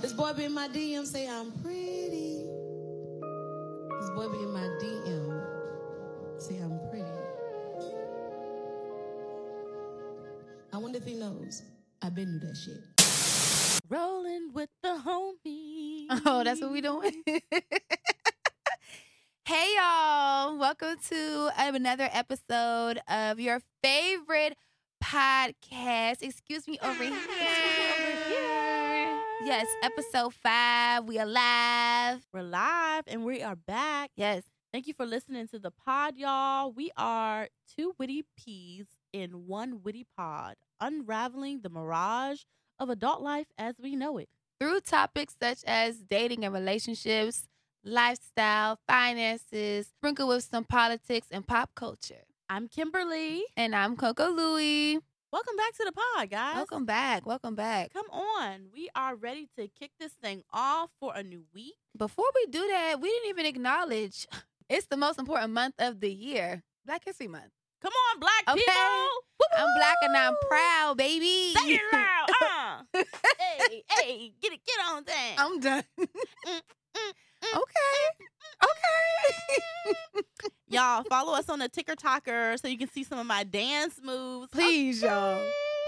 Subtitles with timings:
[0.00, 2.46] This boy be in my DM say I'm pretty.
[3.98, 5.42] This boy be in my DM
[6.38, 7.04] say I'm pretty.
[10.72, 11.62] I wonder if he knows.
[12.00, 13.82] I've been knew that shit.
[13.88, 16.06] Rolling with the homie.
[16.24, 17.24] Oh, that's what we doing.
[19.46, 24.56] hey y'all, welcome to another episode of your favorite
[25.02, 26.22] podcast.
[26.22, 27.57] Excuse me over here.
[29.44, 31.04] Yes, episode five.
[31.04, 32.26] We are live.
[32.32, 34.10] We're live and we are back.
[34.16, 34.42] Yes.
[34.72, 36.72] Thank you for listening to the pod, y'all.
[36.72, 42.42] We are two witty peas in one witty pod, unraveling the mirage
[42.78, 44.28] of adult life as we know it.
[44.60, 47.46] Through topics such as dating and relationships,
[47.84, 52.24] lifestyle, finances, sprinkled with some politics and pop culture.
[52.50, 53.44] I'm Kimberly.
[53.56, 55.00] And I'm Coco Louie.
[55.30, 56.54] Welcome back to the pod, guys.
[56.56, 57.26] Welcome back.
[57.26, 57.92] Welcome back.
[57.92, 58.68] Come on.
[58.72, 61.74] We are ready to kick this thing off for a new week.
[61.96, 64.26] Before we do that, we didn't even acknowledge
[64.70, 67.50] it's the most important month of the year, Black History Month.
[67.82, 68.58] Come on, black Okay.
[68.58, 69.08] people.
[69.56, 71.52] I'm black and I'm proud, baby.
[71.54, 72.26] Say it loud.
[72.40, 73.02] Uh.
[73.38, 75.34] hey, hey, get it, get on thing.
[75.38, 75.84] I'm done.
[76.00, 76.60] mm,
[77.42, 78.24] okay.
[78.64, 80.22] Okay.
[80.68, 84.48] Y'all follow us on the TikToker so you can see some of my dance moves.
[84.50, 85.40] Please, y'all.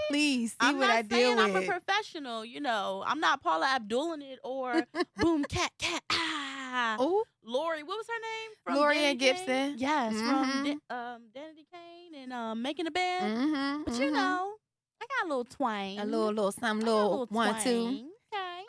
[0.09, 3.03] Please see I'm what I deal saying I'm a professional, you know.
[3.05, 4.83] I'm not Paula Abdulling it or
[5.17, 6.01] Boom Cat Cat.
[6.11, 8.51] Ah, oh, Lori, what was her name?
[8.65, 9.45] From Lori Danity Ann Gibson.
[9.45, 9.75] Kane?
[9.77, 10.63] Yes, from Mhm.
[10.89, 13.37] Da- um, Danity Kane and um, Making a Band.
[13.37, 14.53] mm-hmm, But you know,
[15.01, 15.99] I got a little twang.
[15.99, 18.07] a little, little, some a little, one, two.
[18.33, 18.65] Okay.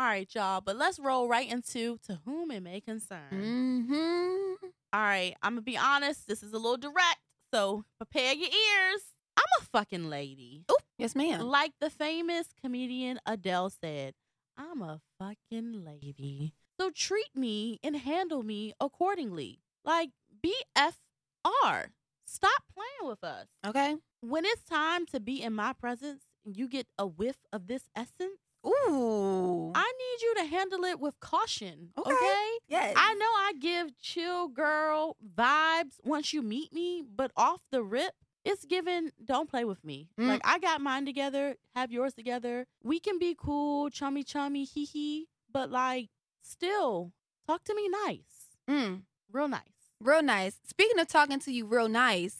[0.00, 0.62] All right, y'all.
[0.62, 3.18] But let's roll right into to whom it may concern.
[3.30, 4.66] Mm-hmm.
[4.94, 6.26] All right, I'm gonna be honest.
[6.26, 7.18] This is a little direct,
[7.52, 9.02] so prepare your ears.
[9.36, 10.64] I'm a fucking lady.
[10.70, 11.42] Oh, yes, ma'am.
[11.42, 14.14] Like the famous comedian Adele said,
[14.56, 16.54] I'm a fucking lady.
[16.80, 19.60] So treat me and handle me accordingly.
[19.84, 21.88] Like BFR.
[22.24, 23.48] Stop playing with us.
[23.66, 23.96] Okay.
[24.22, 28.40] When it's time to be in my presence you get a whiff of this essence,
[28.66, 29.72] Ooh.
[29.74, 31.90] I need you to handle it with caution.
[31.96, 32.10] Okay.
[32.10, 32.48] okay?
[32.68, 32.94] yes.
[32.96, 38.12] I know I give chill girl vibes once you meet me, but off the rip,
[38.44, 40.08] it's given don't play with me.
[40.18, 40.28] Mm.
[40.28, 42.66] Like I got mine together, have yours together.
[42.82, 46.08] We can be cool, chummy chummy, hee hee, but like
[46.42, 47.12] still
[47.46, 48.56] talk to me nice.
[48.68, 49.02] Mm.
[49.32, 49.60] Real nice.
[50.00, 50.56] Real nice.
[50.66, 52.36] Speaking of talking to you real nice,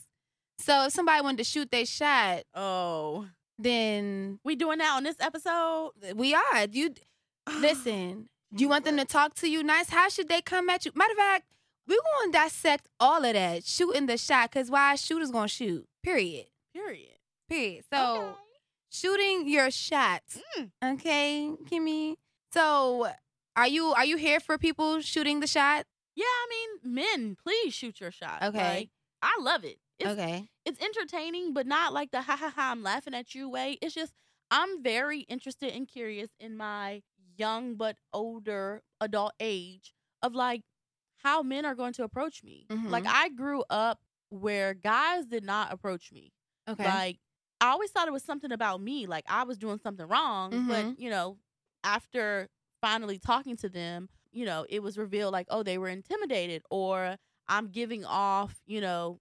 [0.58, 3.26] so if somebody wanted to shoot their shot, Oh.
[3.62, 5.92] Then We doing that on this episode?
[6.14, 6.66] we are.
[6.70, 6.94] You
[7.60, 8.28] listen.
[8.52, 9.90] Do You want them to talk to you nice?
[9.90, 10.92] How should they come at you?
[10.94, 11.44] Matter of fact,
[11.86, 15.54] we're going to dissect all of that, shooting the shot, because why shooters going to
[15.54, 15.86] shoot?
[16.02, 16.46] Period.
[16.74, 17.16] Period.
[17.48, 17.84] Period.
[17.92, 18.36] So Okay.
[18.90, 20.70] shooting your shots, Mm.
[20.94, 22.16] okay, Kimmy.
[22.52, 23.08] So
[23.56, 25.86] are you are you here for people shooting the shot?
[26.16, 28.42] Yeah, I mean, men, please shoot your shot.
[28.42, 28.58] Okay.
[28.78, 28.90] Like,
[29.22, 29.78] I love it.
[30.00, 30.48] It's okay.
[30.64, 33.78] it's entertaining, but not like the ha ha ha I'm laughing at you way.
[33.82, 34.14] It's just
[34.50, 37.02] I'm very interested and curious in my
[37.36, 40.62] young but older adult age of like
[41.18, 42.66] how men are going to approach me.
[42.70, 42.90] Mhm.
[42.90, 44.00] Like I grew up
[44.30, 46.32] where guys did not approach me.
[46.68, 46.84] Okay.
[46.84, 47.18] Like
[47.60, 50.52] I always thought it was something about me, like I was doing something wrong.
[50.52, 50.68] Mhm.
[50.68, 51.38] But you know,
[51.84, 52.48] after
[52.80, 57.16] finally talking to them, you know, it was revealed like, oh, they were intimidated or
[57.50, 59.20] I'm giving off, you know,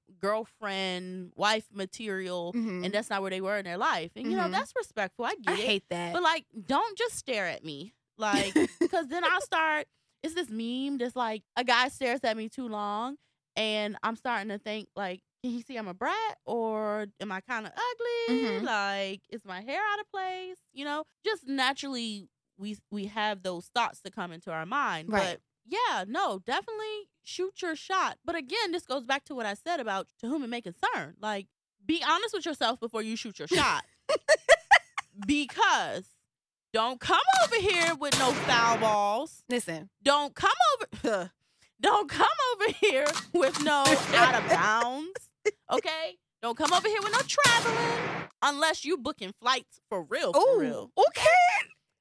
[0.54, 2.86] girlfriend, wife material, Mhm.
[2.86, 4.12] and that's not where they were in their life.
[4.16, 4.52] And you know, Mhm.
[4.52, 5.26] that's respectful.
[5.26, 5.66] I I get it.
[5.66, 6.14] hate that.
[6.14, 7.94] But like, don't just stare at me.
[8.18, 9.88] Like, because then I'll start.
[10.24, 13.18] It's this meme that's like a guy stares at me too long,
[13.56, 17.40] and I'm starting to think like, can he see I'm a brat or am I
[17.42, 18.36] kind of ugly?
[18.36, 18.64] Mhm.
[18.64, 20.58] Like, is my hair out of place?
[20.74, 25.10] You know, just naturally we we have those thoughts to come into our mind.
[25.12, 25.40] Right.
[25.40, 28.18] But yeah, no, definitely shoot your shot.
[28.26, 31.16] But again, this goes back to what I said about to whom it may concern.
[31.22, 31.48] Like,
[31.86, 33.84] be honest with yourself before you shoot your shot.
[35.26, 36.06] because
[36.74, 39.44] don't come over here with no foul balls.
[39.50, 39.90] Listen.
[40.04, 40.52] Don't come
[41.04, 41.32] over.
[41.82, 45.30] Don't come over here with no out of bounds.
[45.72, 46.18] Okay?
[46.42, 50.34] Don't come over here with no traveling unless you booking flights for real.
[50.34, 50.92] For Oh, real.
[51.08, 51.26] okay.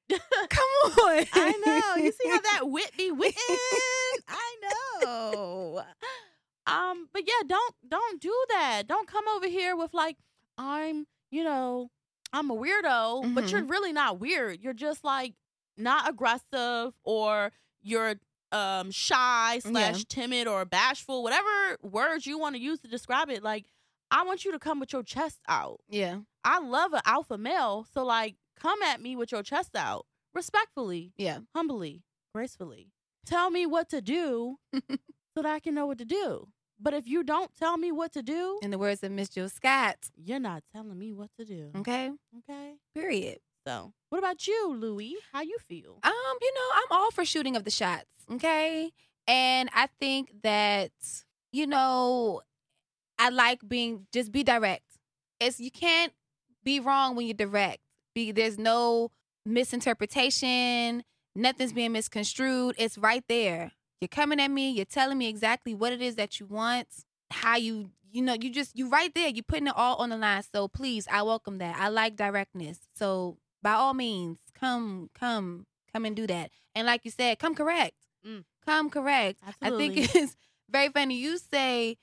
[0.49, 1.25] Come on.
[1.33, 2.03] I know.
[2.03, 3.35] You see how that wit be wittin'?
[4.27, 4.55] I
[5.03, 5.83] know.
[6.67, 8.83] Um, but yeah, don't don't do that.
[8.87, 10.17] Don't come over here with like
[10.57, 11.89] I'm, you know,
[12.33, 14.61] I'm a weirdo, but you're really not weird.
[14.61, 15.33] You're just like
[15.77, 17.51] not aggressive or
[17.81, 18.15] you're
[18.51, 23.41] um shy slash timid or bashful, whatever words you want to use to describe it.
[23.43, 23.65] Like
[24.11, 25.79] I want you to come with your chest out.
[25.89, 26.19] Yeah.
[26.43, 31.13] I love an alpha male, so like come at me with your chest out respectfully,
[31.17, 31.39] Yeah.
[31.55, 32.03] humbly,
[32.33, 32.91] gracefully.
[33.25, 34.81] Tell me what to do so
[35.35, 36.47] that I can know what to do.
[36.81, 39.49] But if you don't tell me what to do, In the words of Miss Jill
[39.49, 39.97] Scott.
[40.15, 41.71] you're not telling me what to do.
[41.77, 42.09] Okay.
[42.39, 42.73] Okay.
[42.95, 43.39] Period.
[43.67, 45.17] So, what about you, Louie?
[45.33, 45.99] How you feel?
[46.03, 48.05] Um, you know, I'm all for shooting of the shots.
[48.31, 48.91] Okay.
[49.27, 50.91] And I think that,
[51.51, 52.41] you know,
[53.19, 54.85] I like being just be direct.
[55.41, 56.13] It's you can't
[56.63, 57.79] be wrong when you're direct.
[58.13, 59.11] Be there's no
[59.45, 61.03] misinterpretation,
[61.35, 62.75] nothing's being misconstrued.
[62.77, 63.71] It's right there.
[64.01, 66.87] You're coming at me, you're telling me exactly what it is that you want,
[67.31, 69.29] how you you know, you just you right there.
[69.29, 70.43] You're putting it all on the line.
[70.53, 71.75] So please, I welcome that.
[71.77, 72.79] I like directness.
[72.95, 76.51] So by all means, come, come, come and do that.
[76.75, 77.95] And like you said, come correct.
[78.25, 78.45] Mm.
[78.65, 79.39] Come correct.
[79.61, 80.35] I think it's
[80.69, 81.15] very funny.
[81.15, 81.97] You say,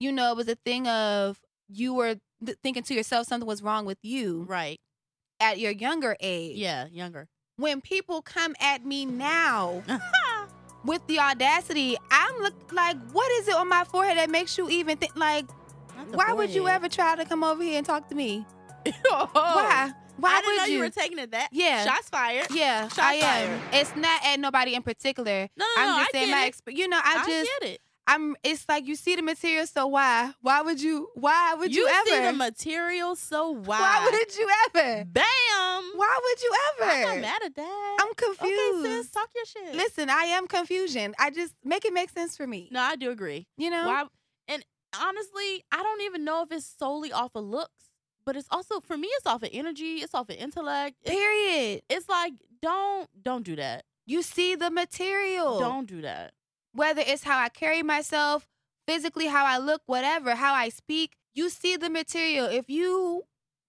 [0.00, 3.62] you know, it was a thing of you were th- thinking to yourself something was
[3.62, 4.80] wrong with you right.
[5.42, 6.56] At your younger age.
[6.56, 7.28] Yeah, younger.
[7.56, 10.46] When people come at me now uh-huh.
[10.84, 14.68] with the audacity, I'm look like, what is it on my forehead that makes you
[14.70, 15.46] even think like,
[16.12, 18.46] why would you ever try to come over here and talk to me?
[19.06, 19.30] Oh.
[19.34, 19.92] Why?
[20.16, 20.72] Why I didn't would know you?
[20.74, 20.78] you?
[20.80, 21.48] were taking it that.
[21.52, 21.84] Yeah.
[21.84, 22.46] Shots fired.
[22.50, 23.22] yeah, Shots I am.
[23.22, 23.60] fired.
[23.72, 25.48] It's not at nobody in particular.
[25.56, 26.80] No, no, I'm just I saying get my experience.
[26.80, 27.80] You know, I I just get it.
[28.06, 30.32] I'm it's like you see the material, so why?
[30.40, 32.26] Why would you why would you, see ever?
[32.26, 33.80] the material, so why?
[33.80, 35.04] why would you ever?
[35.04, 35.24] Bam.
[35.94, 36.90] Why would you ever?
[36.90, 37.96] I'm not mad at that.
[38.00, 38.86] I'm confused.
[38.86, 39.74] Okay, sis, talk your shit.
[39.74, 41.14] Listen, I am confusion.
[41.18, 42.68] I just make it make sense for me.
[42.72, 43.46] No, I do agree.
[43.56, 43.86] You know?
[43.86, 44.04] Why?
[44.48, 44.64] And
[45.00, 47.90] honestly, I don't even know if it's solely off of looks,
[48.24, 49.08] but it's also for me.
[49.08, 49.96] It's off of energy.
[49.96, 50.96] It's off of intellect.
[51.02, 51.82] It's, Period.
[51.88, 53.84] it's like don't don't do that.
[54.06, 55.60] You see the material.
[55.60, 56.32] Don't do that.
[56.72, 58.48] Whether it's how I carry myself,
[58.86, 62.46] physically, how I look, whatever, how I speak, you see the material.
[62.46, 63.24] If you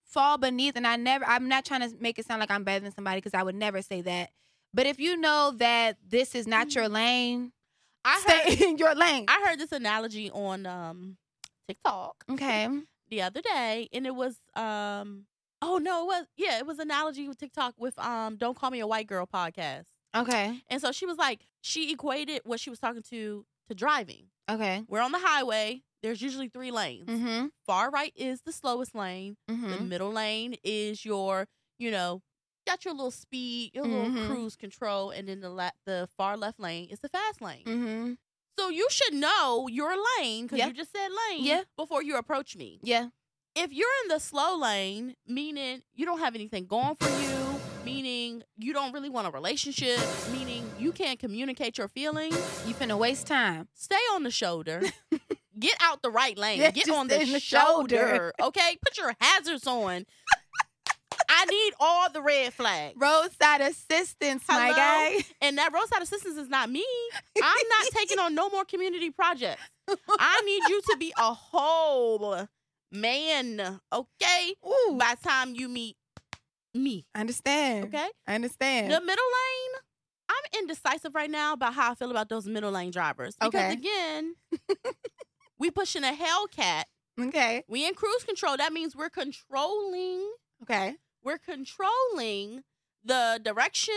[0.05, 2.81] fall beneath, and I never, I'm not trying to make it sound like I'm better
[2.81, 4.29] than somebody because I would never say that.
[4.73, 7.51] But if you know that this is not your lane,
[8.05, 9.25] I heard stay in your lane.
[9.27, 11.17] I heard this analogy on um
[11.67, 12.67] TikTok okay.
[13.09, 15.25] the other day, and it was um
[15.61, 18.79] oh no, it was yeah, it was analogy with TikTok with um Don't Call Me
[18.79, 19.85] a White Girl podcast.
[20.15, 20.61] Okay.
[20.69, 24.25] And so she was like, she equated what she was talking to to driving.
[24.49, 24.83] Okay.
[24.87, 25.83] We're on the highway.
[26.01, 27.07] There's usually three lanes.
[27.07, 27.47] Mm-hmm.
[27.65, 29.37] Far right is the slowest lane.
[29.47, 29.87] The Mm-hmm.
[29.87, 31.47] middle lane is your,
[31.79, 32.21] you know,
[32.67, 34.27] got your little speed, your little Mhm.
[34.27, 37.63] cruise control, and then the la- the far left lane is the fast lane.
[37.65, 38.13] Mm-hmm.
[38.59, 40.67] So you should know your lane because Yeah.
[40.67, 41.63] you just said lane Yeah.
[41.77, 42.79] before you approach me.
[42.83, 43.07] Yeah.
[43.55, 47.42] If you're in the slow lane, meaning you don't have anything going for you,
[47.83, 49.99] meaning you don't really want a relationship,
[50.31, 52.35] meaning you can't communicate your feelings,
[52.67, 53.67] You finna waste time.
[53.73, 54.81] stay on the shoulder.
[55.59, 56.59] Get out the right lane.
[56.59, 57.97] Yeah, Get on the, the shoulder.
[57.97, 58.33] shoulder.
[58.41, 58.77] Okay?
[58.83, 60.05] Put your hazards on.
[61.29, 62.95] I need all the red flags.
[62.97, 65.23] Roadside assistance, my guy.
[65.41, 66.85] And that roadside assistance is not me.
[67.41, 69.61] I'm not taking on no more community projects.
[70.19, 72.47] I need you to be a whole
[72.91, 74.55] man, okay?
[74.65, 74.95] Ooh.
[74.97, 75.97] By the time you meet
[76.73, 77.85] me, I understand.
[77.85, 78.07] okay?
[78.27, 78.87] I understand.
[78.91, 79.81] The middle lane,
[80.29, 83.35] I'm indecisive right now about how I feel about those middle lane drivers.
[83.39, 83.73] Because Okay.
[83.73, 84.35] again,
[85.59, 86.83] we pushing a Hellcat.
[87.19, 87.63] okay.
[87.67, 88.57] We in cruise control.
[88.57, 90.31] That means we're controlling.
[90.63, 90.95] Okay.
[91.23, 92.63] We're controlling
[93.03, 93.93] the direction,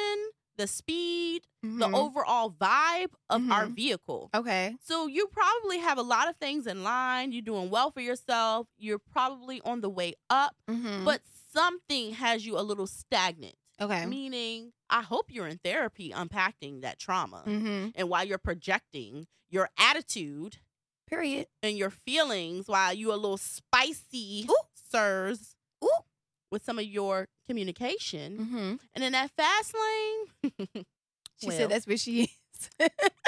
[0.57, 1.95] the speed, the Mhm.
[1.95, 3.75] overall vibe of our Mhm.
[3.75, 4.31] vehicle.
[4.35, 4.77] Okay.
[4.83, 7.33] So you probably have a lot of things in line.
[7.33, 8.69] You're doing well for yourself.
[8.77, 11.05] You're probably on the way up, Mm-hmm.
[11.05, 11.23] but
[11.57, 13.55] something has you a little stagnant.
[13.81, 14.07] okay.
[14.07, 17.43] Meaning, I hope you're in therapy unpacking that trauma.
[17.47, 17.89] Mm-hmm.
[17.95, 20.59] And while you're projecting your attitude
[21.09, 21.47] Period.
[21.63, 24.55] and your feelings, while you are a little spicy, Ooh.
[24.91, 25.89] sirs, Ooh.
[26.51, 28.39] with some of your communication.
[28.39, 28.75] Mm-hmm.
[28.95, 30.53] And in that fast lane,
[31.39, 31.57] She Well.
[31.57, 32.71] said that's where she is.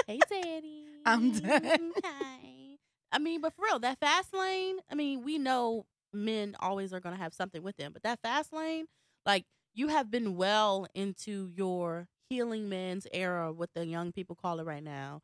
[0.06, 0.84] hey, daddy.
[1.04, 1.92] I'm done.
[2.04, 2.76] Hi.
[3.12, 5.84] I mean, but for real, that fast lane, I mean, we know
[6.24, 8.86] men always are going to have something with them, but that fast lane,
[9.24, 9.44] like,
[9.74, 14.64] you have been well into your healing men's era, what the young people call it
[14.64, 15.22] right now.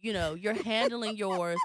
[0.00, 1.58] You know, you're handling yours.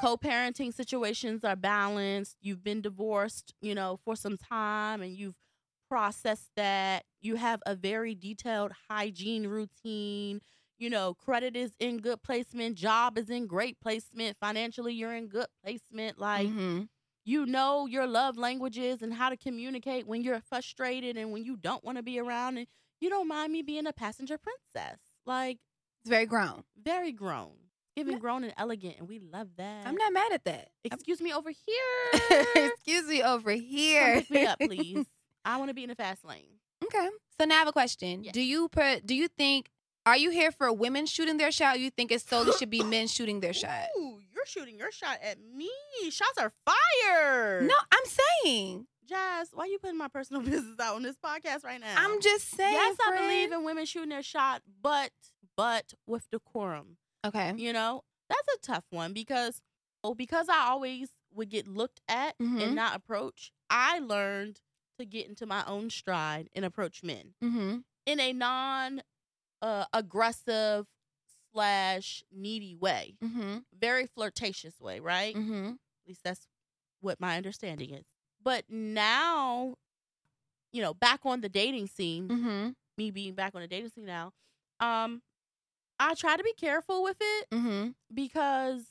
[0.00, 2.36] Co parenting situations are balanced.
[2.40, 5.34] You've been divorced, you know, for some time and you've
[5.88, 7.04] processed that.
[7.20, 10.40] You have a very detailed hygiene routine.
[10.78, 15.28] You know, credit is in good placement, job is in great placement, financially, you're in
[15.28, 16.18] good placement.
[16.18, 16.88] Like, Mhm.
[17.24, 21.56] You know your love languages and how to communicate when you're frustrated and when you
[21.56, 22.66] don't want to be around and
[23.00, 25.58] you don't mind me being a passenger princess like
[26.02, 26.64] It's very grown.
[26.82, 27.52] very grown
[27.96, 28.18] giving Yeah.
[28.20, 30.68] grown and elegant and we love that I'm not mad at that.
[30.84, 34.14] excuse me over here Excuse me over Come here.
[34.20, 35.06] pick me up please
[35.44, 37.08] i want to be in the fast lane Okay.
[37.38, 38.24] So now I have a question.
[38.24, 38.32] Yeah.
[38.32, 39.68] Do you per, do you think
[40.06, 41.76] are you here for women shooting their shot?
[41.76, 43.84] Or you think it solely should be men shooting their shot?
[43.98, 45.70] Ooh, you're shooting your shot at me.
[46.10, 47.66] Shots are fired.
[47.66, 48.04] No, I'm
[48.44, 48.86] saying.
[49.08, 51.94] Jazz, why are you putting my personal business out on this podcast right now?
[51.96, 52.72] I'm just saying.
[52.72, 55.10] yes, I believe in women shooting their shot, but
[55.56, 56.96] but with decorum.
[57.26, 57.52] Okay.
[57.56, 59.60] You know, that's a tough one because
[60.02, 62.62] oh, because I always would get looked at Mhm.
[62.62, 63.52] and not approach.
[63.68, 64.60] I learned
[64.98, 67.78] to get into my own stride and approach men Mm-hmm.
[68.06, 69.02] in a non
[69.62, 70.86] uh, aggressive
[71.52, 73.58] slash needy way, Mm-hmm.
[73.78, 75.34] very flirtatious way, right?
[75.34, 75.68] Mm-hmm.
[75.68, 76.46] At least that's
[77.00, 78.04] what my understanding is.
[78.42, 79.74] But now,
[80.72, 82.68] you know, back on the dating scene, Mm-hmm.
[82.96, 84.32] me being back on the dating scene now,
[84.80, 85.22] um,
[85.98, 87.88] I try to be careful with it Mm-hmm.
[88.14, 88.84] because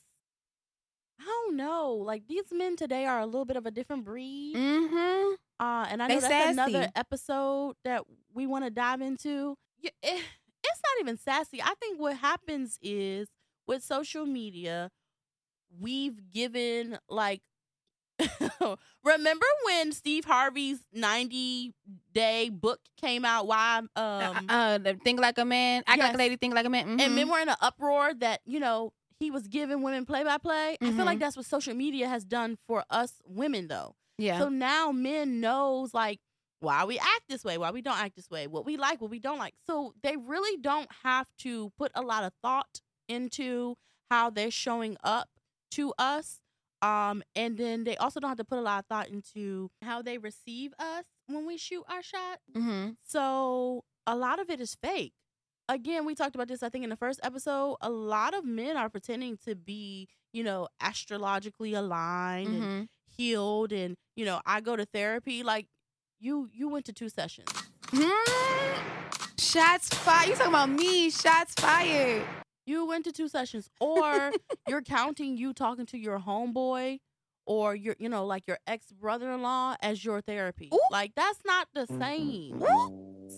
[1.20, 4.56] I don't know, like these men today are a little bit of a different breed.
[4.56, 5.34] Mm-hmm.
[5.62, 9.56] Uh, and I They know that's another episode that we want to dive into.
[9.80, 10.22] Yeah, it,
[10.64, 11.60] it's not even sassy.
[11.62, 13.28] I think what happens is
[13.66, 14.90] with social media,
[15.78, 17.40] we've given like.
[19.04, 21.72] remember when Steve Harvey's 90
[22.12, 23.46] day book came out?
[23.46, 26.70] Why um uh, the think like a man, act like a lady, think like a
[26.70, 26.88] man.
[26.88, 27.14] and Mhm.
[27.14, 30.76] men were in an uproar that you know he was giving women play by play.
[30.82, 31.20] I feel like Mhm.
[31.20, 33.94] that's what social media has done for us women though.
[34.18, 34.38] yeah.
[34.38, 36.20] So now men knows like
[36.60, 39.10] why we act this way, why we don't act this way, what we like, what
[39.10, 39.54] we don't like.
[39.66, 43.76] So they really don't have to put a lot of thought into
[44.10, 45.28] how they're showing up
[45.72, 46.40] to us.
[46.82, 50.02] Um, and then they also don't have to put a lot of thought into how
[50.02, 52.38] they receive us when we shoot our shot.
[52.56, 52.90] mm-hmm.
[53.04, 55.12] So a lot of it is fake.
[55.68, 57.76] Again, we talked about this, I think, in the first episode.
[57.80, 62.82] A lot of men are pretending to be, you know, astrologically aligned and Mm-hmm.
[63.16, 65.66] healed and you know i go to therapy like
[66.20, 67.48] you you went to two sessions
[67.92, 69.10] Mm-hmm.
[69.38, 70.28] Shots fired.
[70.28, 71.10] You talking about me?
[71.10, 72.22] Shots fired.
[72.66, 74.30] you went to two sessions or
[74.68, 77.00] you're counting you talking to your homeboy
[77.46, 80.78] or your you know like your ex brother-in-law as your therapy Ooh.
[80.92, 82.62] like that's not the same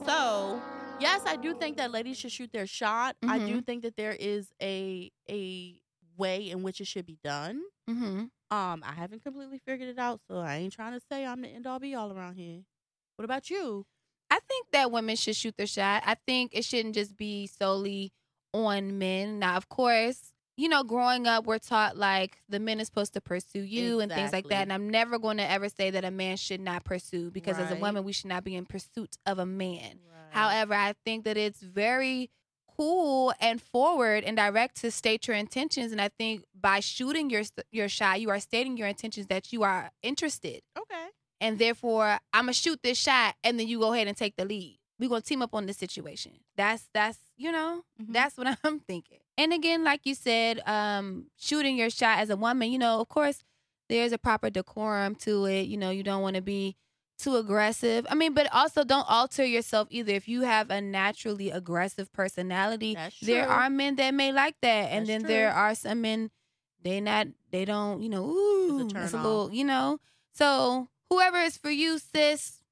[0.05, 0.61] so
[1.01, 3.65] yes i do think that ladies should shoot their shot i do Mhm.
[3.67, 5.81] think that there is a a
[6.19, 8.25] way in which it should be done Mm-hmm.
[8.57, 11.49] um i haven't completely figured it out so i ain't trying to say i'm the
[11.49, 12.63] end all be all around here
[13.17, 13.87] what about you
[14.33, 16.05] I think that women should shoot their shot.
[16.07, 18.15] I think it shouldn't just be solely
[18.55, 19.39] on men.
[19.39, 23.21] Now, of course, you know, growing up, we're taught like the men is supposed to
[23.21, 24.63] pursue you and things like that.
[24.63, 27.71] And I'm never going to ever say that a man should not pursue because as
[27.71, 29.99] a woman, we should not be in pursuit of a man.
[30.11, 30.31] Right.
[30.31, 32.31] However, I think that it's very
[32.79, 35.93] cool and forward and direct to state your intentions.
[35.93, 39.63] And I think by shooting your your shot, you are stating your intentions that you
[39.63, 41.09] are interested, okay
[41.43, 44.45] and therefore I'm gonna shoot this shot, and then you go ahead and take the
[44.47, 44.79] lead.
[44.99, 46.33] We're gonna team up on this situation.
[46.57, 48.13] That's that's you know Mhm.
[48.15, 49.19] that's what I'm thinking.
[49.37, 53.09] And again, like you said, um, shooting your shot as a woman, you know, of
[53.09, 53.43] course,
[53.89, 55.63] there's a proper decorum to it.
[55.63, 56.77] You know, you don't want to be
[57.19, 58.07] too aggressive.
[58.11, 60.13] I mean, but also don't alter yourself either.
[60.13, 65.07] If you have a naturally aggressive personality, there are men that may like that, and
[65.09, 66.31] That's then there are some men
[66.83, 69.25] they not they don't you know ooh it's a off.
[69.25, 69.99] little you know.
[70.35, 72.63] So whoever is for you, sis,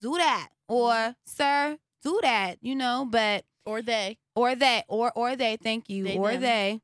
[0.00, 1.10] do that, or Mm-hmm.
[1.26, 2.56] sir, do that.
[2.62, 6.40] You know, but or they or they or or they thank you They, or them.
[6.42, 6.80] they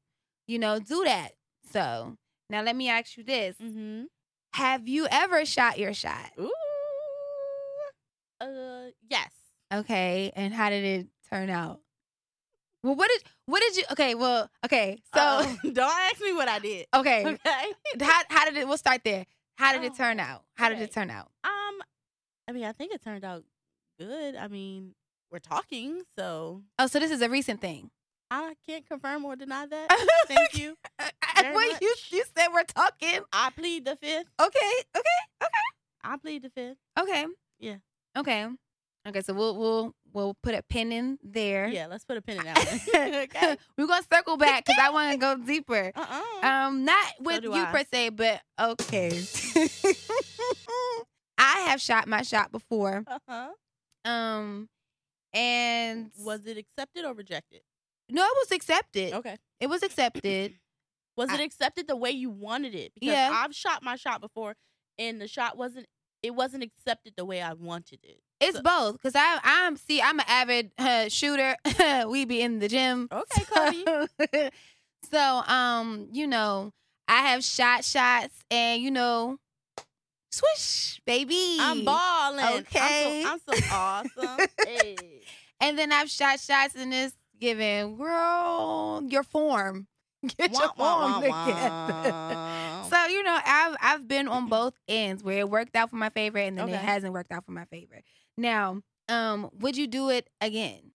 [0.47, 1.33] you know do that
[1.73, 2.17] so
[2.51, 4.05] now let me ask you this mm-hmm
[4.53, 6.51] have you ever shot your shot Ooh.
[8.41, 9.31] Uh, yes.
[9.73, 11.81] okay and how did it turn out
[12.85, 15.57] well what did what did you okay well okay so Uh-oh.
[15.73, 15.79] don't
[16.13, 16.87] ask me what I did.
[16.95, 17.73] okay Okay.
[18.05, 19.25] how, how did it we'll start there
[19.57, 21.83] how did it Oh, turn out how did it turn out Um,
[22.49, 23.45] I mean, I think it turned out
[23.99, 24.37] good.
[24.37, 24.95] I mean,
[25.31, 27.91] we're talking, so oh so this is a recent thing
[28.31, 29.89] I can't confirm or deny that.
[30.27, 30.77] Thank you.
[31.01, 34.27] Wait, you you said we're talking I plead the fifth.
[34.41, 35.49] okay okay okay.
[36.03, 36.77] I plead the fifth.
[36.99, 37.27] okay
[37.59, 37.77] Yeah.
[38.17, 38.47] okay
[39.09, 42.39] okay so we'll we'll we'll put a pin in there Yeah, let's put a pin
[42.39, 42.59] in that
[42.93, 43.03] one.
[43.25, 43.57] okay.
[43.77, 45.93] We're gonna circle back because I want to go deeper.
[45.97, 46.47] Uh-uh.
[46.47, 47.65] Um, not with do you I.
[47.73, 49.23] per se, but okay.
[51.39, 53.05] I have shot my shot before.
[53.07, 53.49] uh-huh.
[54.11, 54.69] Um,
[55.33, 57.61] and Was it accepted or rejected?
[58.09, 59.13] no, it was accepted.
[59.15, 59.37] Okay.
[59.61, 60.55] It was accepted.
[61.17, 62.93] Was it accepted the way you wanted it?
[62.95, 63.31] Because Yeah.
[63.33, 64.55] I've shot my shot before
[64.99, 65.87] and the shot wasn't
[66.23, 68.21] it wasn't accepted the way I wanted it.
[68.41, 71.57] It's So- both because I I'm see I'm an avid uh, shooter.
[72.09, 73.09] we be in the gym.
[73.11, 73.45] Okay,
[74.25, 74.51] Cody.
[75.11, 76.73] so um, you know,
[77.09, 79.39] I have shot shots, and you know,
[80.31, 81.57] Swish, baby.
[81.61, 82.59] I'm balling.
[82.59, 83.25] Okay.
[83.27, 84.47] I'm so, I'm so awesome.
[84.67, 84.97] hey.
[85.61, 89.87] And then I've shot shots in this given, girl, your form.
[90.37, 92.11] Get your Wah, wah, form wah, together.
[92.11, 92.83] wah.
[92.85, 96.11] So you know, I've I've been on both ends where it worked out for my
[96.11, 98.01] favorite, and then it hasn't worked out for my favor.
[98.37, 100.93] Now, um, would you do it again?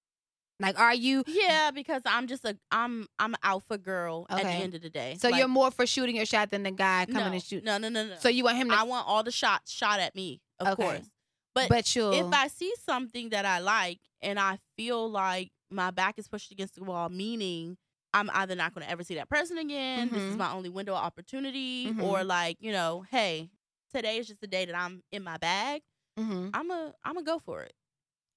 [0.60, 1.24] Like, are you?
[1.26, 4.92] Yeah, because I'm just a I'm I'm an alpha girl at the end of the
[4.92, 5.18] day.
[5.20, 7.64] So Like, you're more for shooting your shot than the guy coming no, and shoot.
[7.64, 8.16] No, no, no, no.
[8.20, 8.76] So you want him to?
[8.76, 10.84] I want all the shots shot at me, of Okay.
[10.84, 11.10] course.
[11.56, 12.14] But, but you'll.
[12.14, 16.52] if I see something that I like and I feel like my back is pushed
[16.52, 17.78] against the wall, meaning
[18.14, 20.38] I'm either not going to ever see that person again, this is Mhm.
[20.38, 22.04] my only window of opportunity, Mhm.
[22.04, 23.50] or like, you know, hey,
[23.94, 25.82] today is just the day that I'm in my bag.
[26.22, 26.52] Mhm.
[26.54, 27.74] I'm a I'm gonna go for it.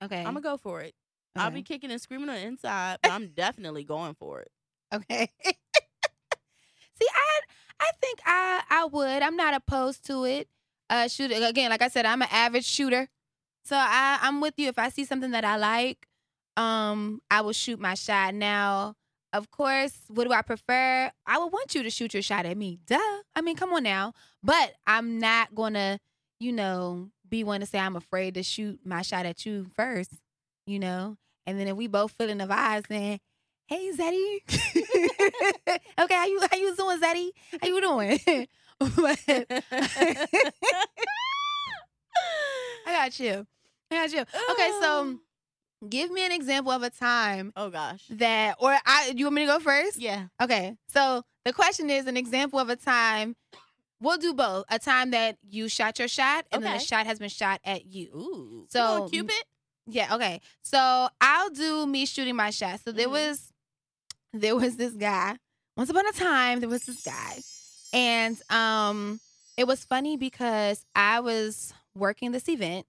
[0.02, 0.18] Okay.
[0.18, 0.94] I'm gonna go for it.
[1.36, 4.50] I'll be kicking and screaming on the inside, but I'm definitely going for it.
[4.92, 5.30] Okay.
[5.44, 7.40] See, I
[7.80, 9.22] I think I I would.
[9.22, 10.48] I'm not opposed to it.
[10.90, 13.08] Uh shooting again, like I said, I'm an average shooter.
[13.64, 14.68] So I I'm with you.
[14.68, 16.06] If I see something that I like,
[16.56, 18.34] um, I will shoot my shot.
[18.34, 18.94] Now,
[19.32, 21.10] of course, what do I prefer?
[21.26, 22.78] I would want you to shoot your shot at me.
[22.86, 22.98] Duh.
[23.34, 24.12] I mean, come on now.
[24.42, 25.98] But I'm not gonna,
[26.44, 30.12] you know, be one to say I'm afraid to shoot my shot at you first,
[30.66, 31.16] you know?
[31.46, 33.18] And then if we both feeling the vibes, then
[33.66, 34.40] hey Zeddy.
[36.00, 37.30] okay, how you how you doing, Zeddy?
[37.60, 38.18] How you doing?
[38.78, 39.18] But-
[42.86, 43.46] I got you.
[43.90, 44.20] I got you.
[44.20, 45.18] Okay, so
[45.88, 49.42] give me an example of a time oh gosh, that or I you want me
[49.42, 49.98] to go first?
[49.98, 50.26] yeah.
[50.42, 50.76] Okay.
[50.88, 53.36] So the question is an example of a time
[54.00, 54.64] we'll do both.
[54.70, 56.78] A time that you shot your shot and then Okay.
[56.78, 58.08] the shot has been shot at you.
[58.14, 59.34] Ooh, So, Cupid.
[59.86, 60.40] Yeah, okay.
[60.62, 62.80] So I'll do me shooting my shot.
[62.84, 63.12] So there Mhm.
[63.12, 63.52] was
[64.32, 65.36] there was this guy.
[65.76, 67.40] Once upon a time, there was this guy.
[67.92, 69.20] And um
[69.56, 72.86] it was funny because I was working this event.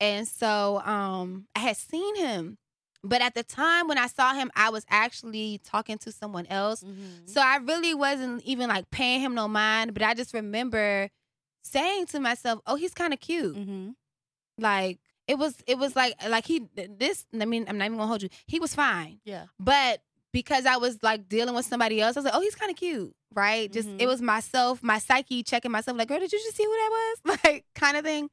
[0.00, 2.56] And so um I had seen him.
[3.02, 6.82] But at the time when I saw him, I was actually talking to someone else.
[6.82, 7.28] Mhm.
[7.28, 11.08] So I really wasn't even like paying him no mind, but I just remember
[11.62, 13.94] saying to myself, "Oh, he's kind of cute." Mhm.
[14.58, 17.24] Like it was, it was like like he this.
[17.38, 18.28] I mean, I'm not even gonna hold you.
[18.46, 19.46] He was fine, Yeah.
[19.58, 22.70] but because I was like dealing with somebody else, I was like, "Oh, he's kind
[22.70, 23.72] of cute." Right?
[23.72, 24.00] Just Mhm.
[24.00, 25.96] it was myself, my psyche checking myself.
[25.96, 27.18] Like, girl, did you just see who that was?
[27.44, 28.28] Like, kind of thing.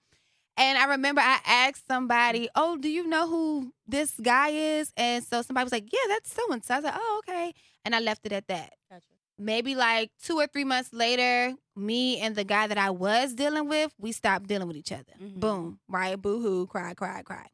[0.58, 5.24] And I remember I asked somebody, "Oh, do you know who this guy is?" And
[5.24, 7.54] so somebody was like, "Yeah, that's so and so." I was like, "Oh, okay,"
[7.86, 9.06] and I left it at that Gotcha.
[9.38, 13.68] maybe like two or three months later, me and the guy that I was dealing
[13.70, 15.14] with, we stopped dealing with each other.
[15.22, 15.40] Mhm.
[15.40, 16.20] Boom, right?
[16.20, 17.46] Boo hoo, cry, cry, cry.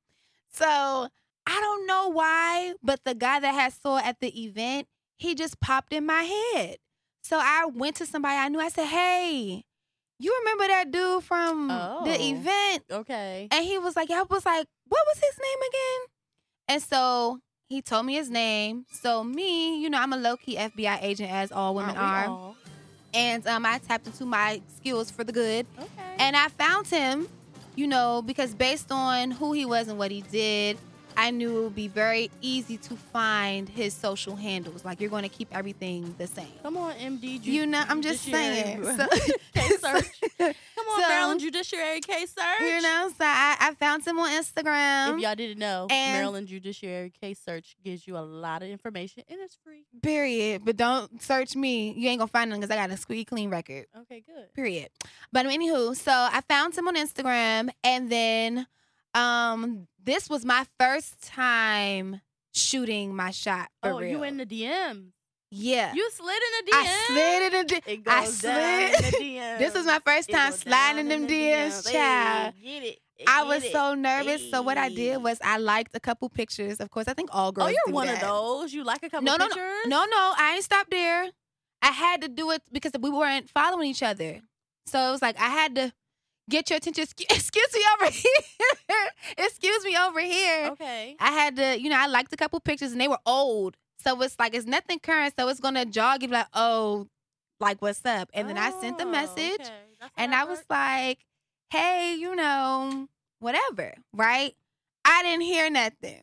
[0.50, 1.10] So
[1.46, 4.88] I don't know why, but the guy that I saw at the event,
[5.18, 6.78] he just popped in my head.
[7.22, 8.60] So I went to somebody I knew.
[8.62, 9.66] I said, Hey,
[10.24, 12.04] you remember that dude from Oh.
[12.06, 12.84] the event?
[12.92, 13.48] Okay.
[13.52, 16.02] And he was like, I was like, what was his name again?
[16.70, 18.86] And so he told me his name.
[18.92, 22.26] So me, you know, I'm a low key FBI agent, as all women are.
[22.28, 22.56] all?
[23.14, 25.66] And um, I tapped into my skills for the good.
[25.78, 26.16] Okay.
[26.20, 27.28] And I found him,
[27.76, 30.78] you know, because based on who he was and what he did,
[31.18, 34.84] I knew it would be very easy to find his social handles.
[34.86, 36.48] Like you're going to keep everything the same.
[36.62, 37.42] Come on, MD.
[37.42, 38.84] Ju- You know, I'm just saying.
[38.98, 39.08] So-
[39.54, 40.06] case search.
[40.40, 42.60] Come on, So- Maryland Judiciary case search.
[42.62, 45.16] you know, so I, I found him on Instagram.
[45.16, 49.40] If y'all didn't know, Maryland Judiciary Case Search gives you a lot of information and
[49.42, 49.86] it's free.
[50.02, 50.64] Period.
[50.66, 51.94] But don't search me.
[51.94, 53.86] You ain't gonna find him because I got a squeaky clean record.
[54.02, 54.54] Okay, good.
[54.54, 54.90] Period.
[55.32, 58.68] But anywho, so I found him on Instagram, and then
[59.14, 62.22] um, this was my first time
[62.54, 63.70] shooting my shot.
[63.82, 64.10] Oh, real.
[64.12, 65.08] you in the DM?
[65.56, 65.94] Yeah.
[65.94, 66.76] You slid in the DM.
[66.80, 67.64] I slid in the.
[67.82, 69.14] D- It I goes down in slid.
[69.14, 69.58] the DM.
[69.60, 72.54] this was my first time sliding them in the DMs, Hey, child.
[72.64, 73.00] Get it.
[73.28, 73.72] I was it.
[73.72, 74.50] so nervous.
[74.50, 76.80] So what I did was I liked a couple pictures.
[76.80, 77.70] Of course, I think all girls.
[77.70, 78.16] Oh, you're one that.
[78.16, 78.74] of those.
[78.74, 79.56] You like a couple No, no, no.
[79.86, 81.28] No, no, I ain't stopped there.
[81.84, 84.42] I had to do it because we weren't following each other.
[84.88, 85.94] So it was like I had to
[86.50, 87.04] get your attention.
[87.30, 89.10] Excuse, me over here.
[89.38, 90.68] excuse me over here.
[90.72, 91.16] Okay.
[91.20, 93.78] I had to, you know, I liked a couple pictures and they were old.
[94.04, 95.34] So it's like it's nothing current.
[95.38, 97.08] So it's gonna jog you like, oh,
[97.60, 98.30] like what's up?
[98.34, 100.10] And then I sent the Oh, message okay.
[100.18, 101.20] And I was like,
[101.70, 103.08] hey, you know,
[103.40, 104.54] whatever, right?
[105.06, 106.22] I didn't hear nothing.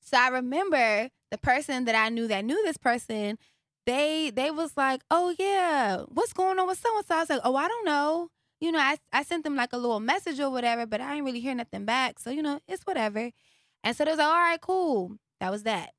[0.00, 3.38] So I remember the person that I knew that knew this person,
[3.86, 7.14] they they was like, oh yeah, what's going on with so and so?
[7.14, 8.30] I was like, oh, I don't know.
[8.60, 11.24] You know, I, I sent them like a little message or whatever, but I didn't
[11.24, 12.18] really hear nothing back.
[12.18, 13.30] So, you know, it's whatever.
[13.82, 15.16] And so they was like, all right, cool.
[15.40, 15.90] That was that.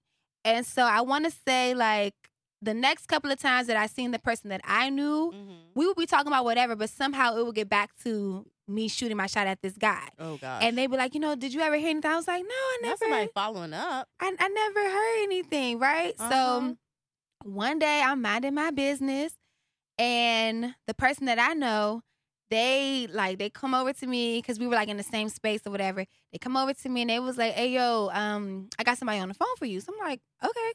[0.46, 2.14] And so I want to say, like,
[2.62, 5.58] the next couple of times that I seen the person that I knew, Mhm.
[5.74, 9.18] we would be talking about whatever, but somehow it would get back to me shooting
[9.18, 10.08] my shot at this guy.
[10.20, 10.64] Oh gosh.
[10.64, 12.12] And they'd be like, you know, did you ever hear anything?
[12.12, 12.98] I was like, no, I Not never.
[13.00, 14.08] somebody following up.
[14.20, 16.14] I, I never heard anything, right?
[16.20, 16.30] Uh-huh.
[16.32, 16.78] So
[17.44, 19.34] one day I'm minding my business
[19.98, 22.02] and the person that I know,
[22.52, 25.62] they like they come over to me because we were like in the same space
[25.66, 26.06] or whatever.
[26.32, 29.20] They come over to me and they was like, Hey yo, um, I got somebody
[29.20, 29.80] on the phone for you.
[29.80, 30.72] So I'm like, okay.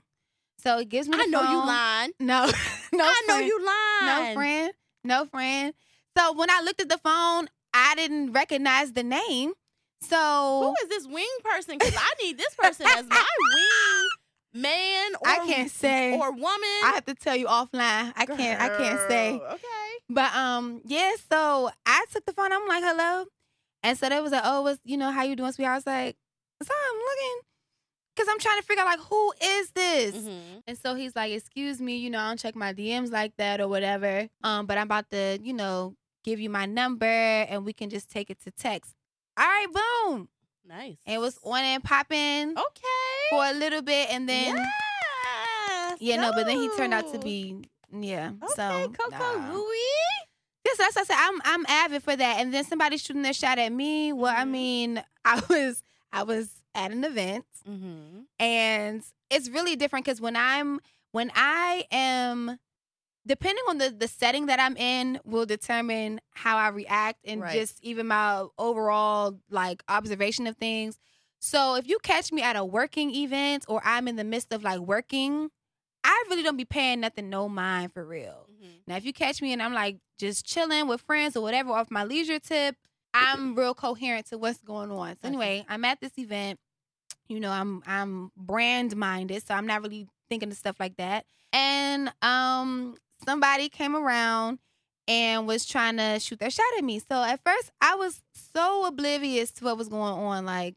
[0.59, 1.67] So it gives me the I know you phone.
[1.67, 2.13] lying.
[2.21, 2.47] No,
[2.93, 4.29] no, I know you lying.
[4.29, 4.73] No friend.
[5.05, 5.75] No friend.
[6.19, 9.53] So when I looked at the phone, I didn't recognize the name.
[10.01, 11.79] So Who is this wing person?
[11.79, 13.17] Because I need this person as my
[13.55, 14.09] wing
[14.57, 16.19] man or I can't say.
[16.19, 16.45] or woman.
[16.85, 18.13] I have to tell you offline.
[18.17, 18.61] I can't.
[18.61, 19.35] I can't say.
[19.35, 19.91] Okay.
[20.09, 21.13] But um, yeah.
[21.31, 22.53] So I took the phone.
[22.53, 23.27] I'm like, hello,
[23.83, 25.75] and so they was like, oh, what's you know how you doing, sweetheart?
[25.75, 26.17] I was like,
[26.63, 27.41] so I'm looking,
[28.17, 30.15] cause I'm trying to figure out like who is this.
[30.17, 30.63] Mhm.
[30.67, 33.61] And so he's like, excuse me, you know, I don't check my DMs like that
[33.61, 34.29] or whatever.
[34.43, 38.11] Um, but I'm about to, you know, give you my number and we can just
[38.11, 38.95] take it to text.
[39.39, 39.67] All right,
[40.07, 40.29] boom.
[40.69, 40.97] Nice.
[41.07, 43.29] And it was on and popping okay.
[43.31, 47.19] for a little bit, and then yes, yeah, no, but then he turned out to
[47.19, 48.33] be yeah.
[48.43, 48.53] okay.
[48.57, 49.53] so Coco nah.
[49.53, 49.77] Louie.
[50.65, 51.17] Yes, that's what I said.
[51.19, 52.41] I'm I'm avid for that.
[52.41, 54.13] And then somebody shooting their shot at me.
[54.13, 54.51] Well, I Mhm.
[54.51, 58.21] mean, I was I was at an event Mm-hmm.
[58.39, 60.79] and it's really different because when I'm
[61.13, 62.59] when I am
[63.27, 67.55] depending on the the setting that I'm in will determine how I react and Right.
[67.55, 70.99] just even my overall like observation of things.
[71.39, 74.63] So if you catch me at a working event or I'm in the midst of
[74.63, 75.51] like working,
[76.03, 78.49] I really don't be paying nothing no mind for real.
[78.53, 78.71] Mm-hmm.
[78.87, 81.91] Now, if you catch me and I'm like just chilling with friends or whatever off
[81.91, 82.77] my leisure tip,
[83.13, 85.17] I'm real coherent to what's going on.
[85.17, 86.59] So anyway, I'm at this event.
[87.29, 91.27] You know, I'm I'm brand minded, so I'm not really thinking of stuff like that.
[91.53, 94.59] And um, somebody came around
[95.09, 96.99] and was trying to shoot their shot at me.
[96.99, 98.21] So at first, I was
[98.55, 100.45] so oblivious to what was going on.
[100.45, 100.75] Like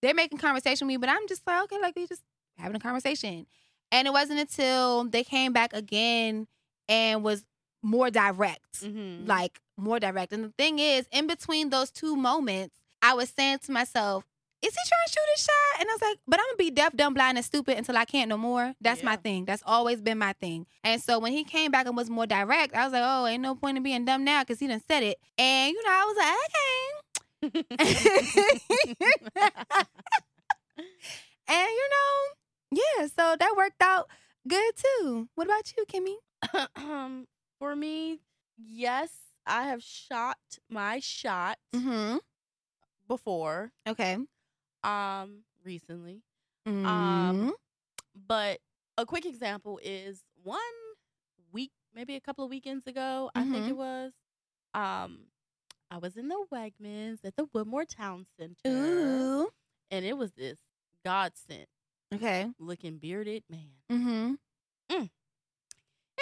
[0.00, 2.22] they're making conversation with me, but I'm just like, okay, like we just
[2.58, 3.46] having a conversation.
[3.90, 6.46] And it wasn't until they came back again
[6.88, 7.44] and was
[7.82, 9.26] more direct, Mm-hmm.
[9.26, 10.32] like more direct.
[10.32, 14.24] And the thing is, in between those two moments, I was saying to myself,
[14.62, 15.80] is he trying to shoot his shot?
[15.80, 18.04] And I was like, but I'm gonna be deaf, dumb, blind, and stupid until I
[18.04, 18.74] can't no more.
[18.80, 19.44] That's my thing.
[19.44, 20.66] That's always been my thing.
[20.84, 23.42] And so when he came back and was more direct, I was like, oh, ain't
[23.42, 25.18] no point in being dumb now because he done said it.
[25.38, 27.66] And you know, I was like, okay.
[31.48, 34.08] and you know, yeah, so that worked out
[34.48, 35.28] good too.
[35.34, 36.16] What about you, Kimmy?
[36.76, 37.26] um,
[37.58, 38.20] for me,
[38.56, 39.10] yes,
[39.46, 40.38] I have shot
[40.70, 42.18] my shot Mm-hmm.
[43.08, 43.72] before.
[43.88, 44.18] Okay.
[44.84, 46.22] Um, recently.
[46.66, 46.86] Mm-hmm.
[46.86, 47.54] Um,
[48.28, 48.58] but
[48.98, 50.60] a quick example is one
[51.52, 54.12] week, maybe a couple of weekends ago, I think it was.
[54.74, 55.26] Um,
[55.90, 59.48] I was in the Wegmans at the Woodmore Town Center, Ooh.
[59.90, 60.58] and it was this
[61.04, 61.68] God sent
[62.14, 62.46] Okay.
[62.58, 63.70] looking bearded man.
[63.90, 64.34] Mm-hmm.
[64.90, 65.10] Mm.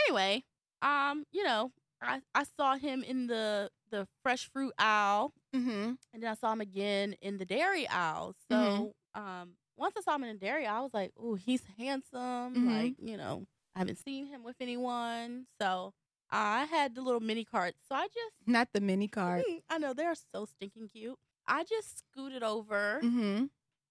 [0.08, 0.44] Anyway,
[0.82, 1.70] um, you know,
[2.02, 5.92] I I saw him in the the fresh fruit aisle, Mm-hmm.
[6.14, 8.34] and then I saw him again in the dairy aisle.
[8.50, 11.62] So, um, once I saw him in the dairy, aisle, I was like, "Oh, he's
[11.78, 12.66] handsome." Mhm.
[12.66, 15.92] Like, you know, I haven't seen him with anyone, so
[16.30, 17.78] I had the little mini carts.
[17.88, 19.44] So I just, Not the mini card.
[19.48, 21.18] Mm, I know they're so stinking cute.
[21.46, 23.46] I just scooted over Mm-hmm.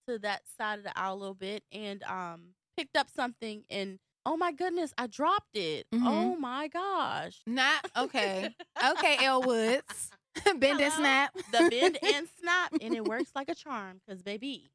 [0.08, 4.00] to that side of the aisle a little bit and um picked up something, and
[4.26, 5.88] oh my goodness, I dropped it.
[5.94, 6.02] Mhm.
[6.06, 7.42] Oh my gosh.
[7.48, 8.56] Not okay.
[8.92, 10.12] okay, Elle Woods.
[10.58, 11.34] Bend and snap.
[11.52, 14.00] the bend and snap, and it works like a charm.
[14.08, 14.70] Cause baby,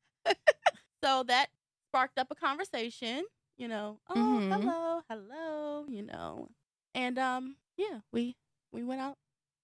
[1.02, 1.46] so that
[1.90, 3.24] sparked up a conversation.
[3.57, 4.50] You know, oh Mhm.
[4.52, 5.85] hello, hello.
[5.88, 6.48] You know,
[6.94, 8.37] and um, yeah, we
[8.72, 9.16] we went out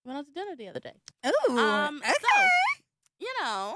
[0.05, 0.95] went out to dinner the other day.
[1.27, 1.59] Ooh.
[1.59, 2.13] Um, okay.
[2.23, 2.47] so
[3.19, 3.75] you know,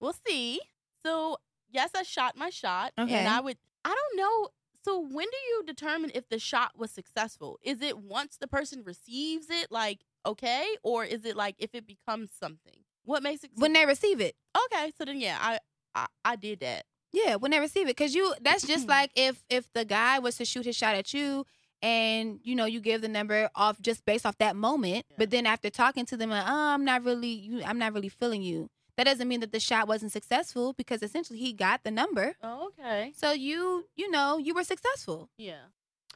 [0.00, 0.60] we'll see.
[1.04, 1.36] So
[1.70, 3.14] yes, I shot my shot, Okay.
[3.14, 3.58] and I would.
[3.84, 4.48] I don't know.
[4.88, 7.58] So when do you determine if the shot was successful?
[7.62, 11.86] Is it once the person receives it, like okay, or is it like if it
[11.86, 12.84] becomes something?
[13.04, 14.34] What makes it when they receive it.
[14.64, 14.90] okay?
[14.96, 15.58] So then, yeah, I
[15.94, 16.86] I, I did that.
[17.12, 20.36] Yeah, when they receive it, because you that's just like if if the guy was
[20.38, 21.44] to shoot his shot at you,
[21.82, 25.16] and you know you give the number off just based off that moment, Yeah.
[25.18, 28.08] but then after talking to them, like, oh, I'm not really you, I'm not really
[28.08, 28.70] feeling you.
[28.98, 32.34] That doesn't mean that the shot wasn't successful because essentially he got the number.
[32.42, 33.12] Oh, okay.
[33.16, 35.30] So you you know you were successful.
[35.38, 35.60] Yeah.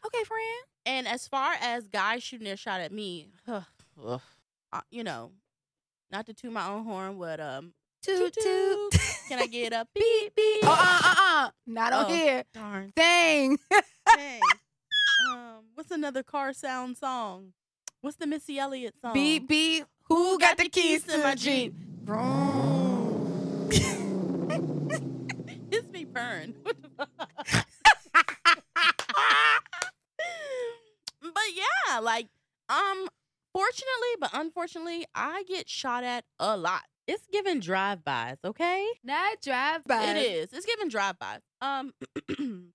[0.04, 0.64] Okay, friend.
[0.84, 3.60] And as far as guys shooting their shot at me, uh,
[4.90, 5.30] you know,
[6.10, 8.90] not to toot my own horn, but um, Toot toot, toot.
[8.92, 9.00] toot.
[9.28, 10.58] can I get a beep beep?
[10.64, 11.50] Oh, uh, uh, uh.
[11.68, 12.08] Not on Oh.
[12.08, 12.42] here.
[12.52, 12.92] Darn.
[12.96, 13.58] Dang.
[14.16, 14.40] Dang.
[15.30, 17.52] um, what's another car sound song?
[18.00, 19.14] What's the Missy Elliott song?
[19.14, 19.84] Beep beep.
[20.08, 21.72] Who got the keys to my Jeep?
[25.74, 26.54] It's me burn.
[26.96, 27.08] but
[31.54, 32.28] yeah, like
[32.68, 33.08] um
[33.54, 36.82] fortunately but unfortunately, I get shot at a lot.
[37.06, 38.86] It's giving drive-bys, okay?
[39.02, 40.08] Not drive-bys.
[40.10, 40.52] It is.
[40.52, 41.40] It's giving drive-bys.
[41.60, 41.92] Um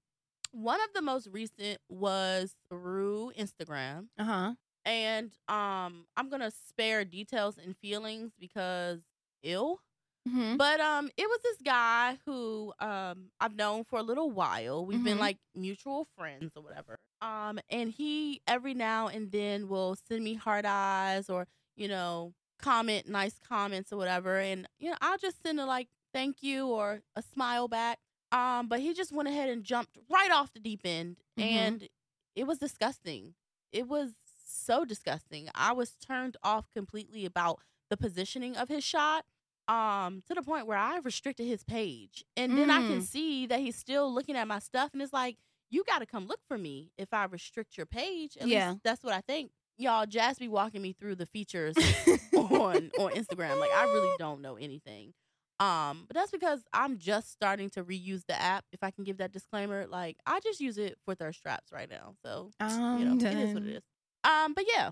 [0.52, 4.08] one of the most recent was through Instagram.
[4.18, 4.54] Uh huh.
[4.86, 9.02] And um I'm going to spare details and feelings because
[9.44, 9.80] ill.
[10.28, 10.58] Mm-hmm.
[10.58, 14.86] But um, it was this guy who um I've known for a little while.
[14.86, 15.22] We've been Mhm.
[15.22, 16.98] like mutual friends or whatever.
[17.22, 21.48] Um, and he every now and then will send me hard eyes or
[21.78, 25.88] you know comment nice comments or whatever, and you know I'll just send a like
[26.14, 28.00] thank you or a smile back.
[28.34, 31.44] Um, but he just went ahead and jumped right off the deep end, Mhm.
[31.44, 31.90] and
[32.36, 33.36] it was disgusting.
[33.72, 34.12] It was
[34.46, 35.50] so disgusting.
[35.56, 39.26] I was turned off completely about the positioning of his shot
[39.68, 42.24] um to the point where I restricted his page.
[42.38, 43.04] And then I can Mm.
[43.04, 45.38] see that he's still looking at my stuff and it's like,
[45.70, 48.38] you got to come look for me if I restrict your page.
[48.38, 48.70] At Yeah.
[48.72, 49.52] least that's what I think.
[49.78, 51.76] Y'all, Jazz be walking me through the features
[52.36, 53.60] on on Instagram.
[53.60, 55.14] Like I really don't know anything.
[55.60, 58.64] Um, but that's because I'm just starting to reuse the app.
[58.72, 61.90] If I can give that disclaimer, like I just use it for thirst traps right
[61.90, 62.16] now.
[62.24, 62.52] So
[62.98, 63.84] you know, I'm it is what it is.
[64.24, 64.92] Um, but yeah,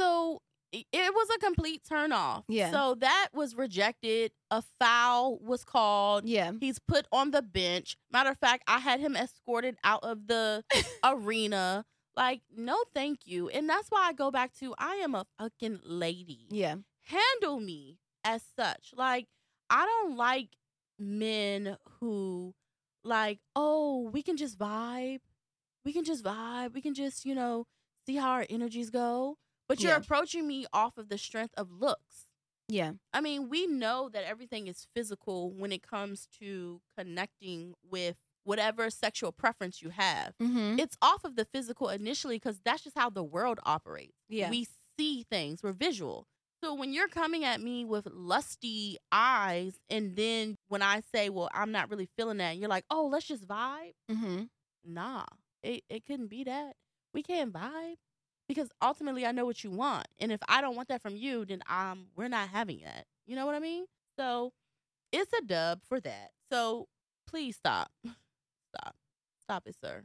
[0.00, 0.40] so
[0.92, 2.44] it was a complete turn off.
[2.48, 2.70] Yeah.
[2.70, 4.32] So that was rejected.
[4.50, 6.26] A foul was called.
[6.26, 6.52] Yeah.
[6.60, 7.96] He's put on the bench.
[8.12, 10.64] Matter of fact, I had him escorted out of the
[11.04, 11.84] arena.
[12.16, 13.48] Like, no, thank you.
[13.48, 16.46] And that's why I go back to I am a fucking lady.
[16.50, 16.76] Yeah.
[17.04, 18.92] Handle me as such.
[18.96, 19.26] Like,
[19.70, 20.50] I don't like
[20.98, 22.54] men who,
[23.02, 25.20] like, oh, we can just vibe.
[25.84, 26.74] We can just vibe.
[26.74, 27.66] We can just, you know,
[28.06, 29.36] see how our energies go.
[29.68, 29.96] But you're Yeah.
[29.98, 32.26] approaching me off of the strength of looks.
[32.68, 32.92] Yeah.
[33.12, 38.90] I mean, we know that everything is physical when it comes to connecting with whatever
[38.90, 40.34] sexual preference you have.
[40.40, 40.78] Mm-hmm.
[40.78, 44.16] It's off of the physical initially because that's just how the world operates.
[44.28, 44.50] Yeah.
[44.50, 44.66] We
[44.98, 46.26] see things, we're visual.
[46.62, 51.50] So when you're coming at me with lusty eyes, and then when I say, well,
[51.52, 53.92] I'm not really feeling that, you're like, oh, let's just vibe.
[54.10, 54.44] mm-hmm.
[54.86, 55.24] Nah,
[55.62, 56.76] it, it couldn't be that.
[57.12, 57.96] We can't vibe
[58.48, 60.06] because ultimately I know what you want.
[60.18, 63.06] And if I don't want that from you, then um we're not having that.
[63.26, 63.86] You know what I mean?
[64.18, 64.52] So
[65.12, 66.30] it's a dub for that.
[66.50, 66.88] So
[67.26, 67.90] please stop.
[68.74, 68.96] Stop.
[69.40, 70.02] Stop it, sir.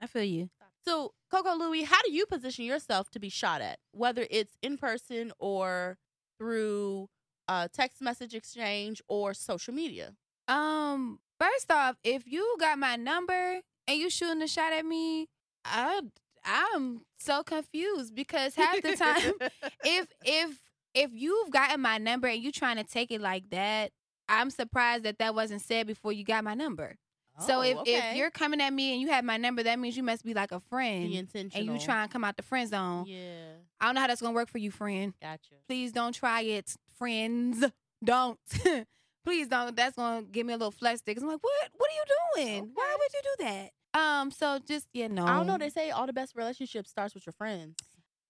[0.00, 0.50] I feel you.
[0.84, 3.78] So, Coco Louie, how do you position yourself to be shot at?
[3.90, 5.98] Whether it's in person or
[6.38, 7.08] through
[7.48, 10.12] uh, text message exchange or social media?
[10.46, 15.26] Um, first off, if you got my number and you shooting a shot at me,
[15.64, 16.02] I
[16.46, 19.32] I'm so confused because half the time
[19.84, 20.62] if if
[20.94, 23.90] if you've gotten my number and you're trying to take it like that,
[24.28, 26.96] I'm surprised that that wasn't said before you got my number.
[27.40, 28.10] so Oh, if okay.
[28.12, 30.32] if you're coming at me and you have my number, that means you must be
[30.34, 33.04] like a friend Be and you try and come out the friend zone.
[33.06, 35.12] Yeah, I don't know how that's gonna work for you, friend.
[35.20, 35.54] gotcha.
[35.68, 37.64] Please don't try it, friends.
[38.04, 38.38] Don't.
[39.24, 39.74] Please don't.
[39.74, 41.18] That's gonna give me a little flex stick.
[41.20, 41.68] I'm like, what?
[41.76, 42.04] What are you
[42.52, 42.70] doing?
[42.74, 43.70] Why would you do that?
[43.96, 44.30] Um.
[44.30, 45.24] So just you know.
[45.26, 45.58] I don't know.
[45.58, 47.76] They say all the best relationships starts with your friends.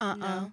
[0.00, 0.05] Uh.
[0.05, 0.52] uh No?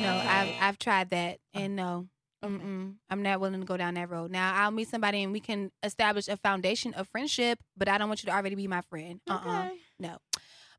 [0.00, 0.22] No.
[0.26, 2.06] I've I've tried that and no.
[2.44, 2.94] Mm-mm.
[3.10, 4.30] I'm not willing to go down that road.
[4.30, 8.08] Now I'll meet somebody and we can establish a foundation of friendship, but I don't
[8.08, 9.20] want you to already be my friend.
[9.28, 9.38] Uh.
[9.44, 9.68] uh
[10.02, 10.16] Okay.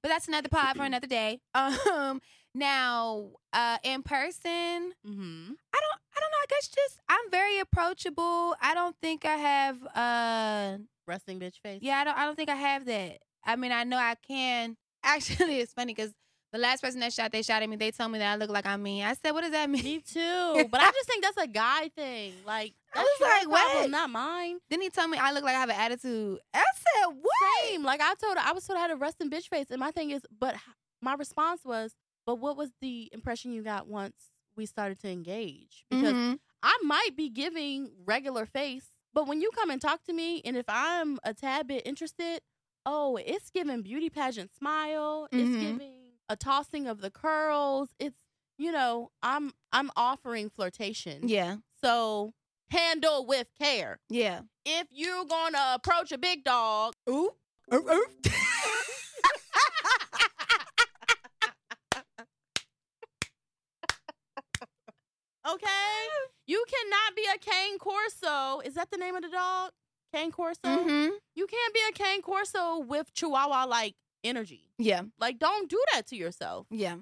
[0.02, 1.40] But that's another pod for another day.
[1.56, 2.22] Um.
[2.54, 5.52] Now, uh, in person, Mm-hmm.
[5.74, 8.56] I don't I don't know, I guess just I'm very approachable.
[8.62, 11.80] I don't think I have uh Resting bitch face.
[11.84, 13.20] yeah, I don't I don't think I have that.
[13.44, 14.78] I mean, I know I can.
[15.04, 16.12] Actually, it's funny cuz
[16.54, 18.50] the last person that shot they shot at me, they told me that I look
[18.50, 19.04] like I'm mean.
[19.04, 20.68] I said, "What does that mean?" Me too.
[20.70, 22.34] But I just think that's a guy thing.
[22.46, 23.90] Like I that's was like, what?
[23.90, 24.58] not mine.
[24.70, 26.40] Then he told me I look like I have an attitude.
[26.54, 27.84] I said, "What?" Same.
[27.84, 30.12] Like I told I was told I had a resting bitch face, and my thing
[30.12, 30.56] is, but
[31.02, 35.86] my response was, but what was the impression you got once we started to engage?
[35.90, 36.40] Because Mhm.
[36.62, 40.56] I might be giving regular face, but when you come and talk to me, and
[40.56, 42.42] if I'm a tad bit interested,
[42.86, 45.28] oh, it's giving beauty pageant smile.
[45.32, 45.40] Mhm.
[45.40, 45.94] It's giving
[46.30, 47.90] a tossing of the curls.
[48.00, 48.18] It's
[48.58, 51.28] you know, I'm I'm offering flirtation.
[51.28, 51.58] Yeah.
[51.84, 52.34] So
[52.70, 54.00] handle with care.
[54.10, 54.42] Yeah.
[54.66, 57.32] If you're gonna approach a big dog, Ooh.
[57.74, 58.06] Ooh, ooh.
[65.50, 65.68] okay,
[66.46, 68.60] you cannot be a cane corso.
[68.62, 69.72] Is that the name of the dog?
[70.14, 70.60] Cane corso.
[70.64, 71.12] Mhm.
[71.36, 74.70] You can't be a cane corso with chihuahua like energy.
[74.78, 75.04] Yeah.
[75.20, 76.68] Like, don't do that to yourself.
[76.70, 76.98] Yeah.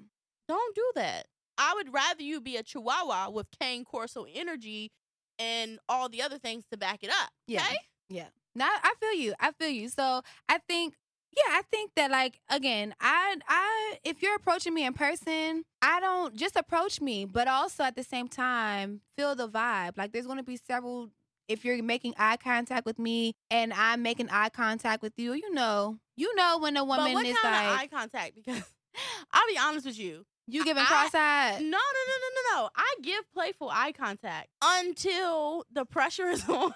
[0.48, 1.26] Don't do that.
[1.58, 4.90] I would rather you be a chihuahua with cane corso energy
[5.38, 7.30] and all the other things to back it up.
[7.46, 7.62] Yeah.
[7.64, 7.78] Okay?
[8.08, 8.28] Yeah.
[8.54, 9.34] Now I feel you.
[9.38, 9.88] I feel you.
[9.88, 10.94] So I think
[11.32, 16.00] yeah, I think that like again, I I if you're approaching me in person, I
[16.00, 19.96] don't just approach me, but also at the same time feel the vibe.
[19.96, 21.10] Like there's gonna be several
[21.50, 25.52] if you're making eye contact with me and I'm making eye contact with you, you
[25.52, 28.34] know, you know when a But woman what is kind of like eye contact?
[28.36, 28.62] Because
[29.32, 30.24] I'll be honest with you.
[30.46, 31.60] you giving I- cross-eyed.
[31.60, 32.68] No, no, no, no, no, no.
[32.76, 36.72] I give playful eye contact until the pressure is on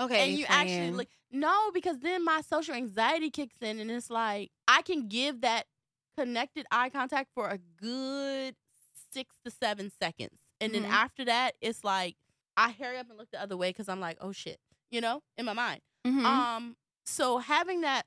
[0.00, 4.08] Okay, and you actually like no, because then my social anxiety kicks in and it's
[4.10, 5.66] like I can give that
[6.16, 8.54] connected eye contact for a good
[9.12, 10.38] six to seven seconds.
[10.60, 10.82] And Mhm.
[10.82, 12.14] then after that, it's like
[12.56, 14.58] I hurry up and look the other way because I'm like, oh shit,
[14.90, 15.80] you know, in my mind.
[16.06, 16.24] Mhm.
[16.24, 18.06] Um, so having that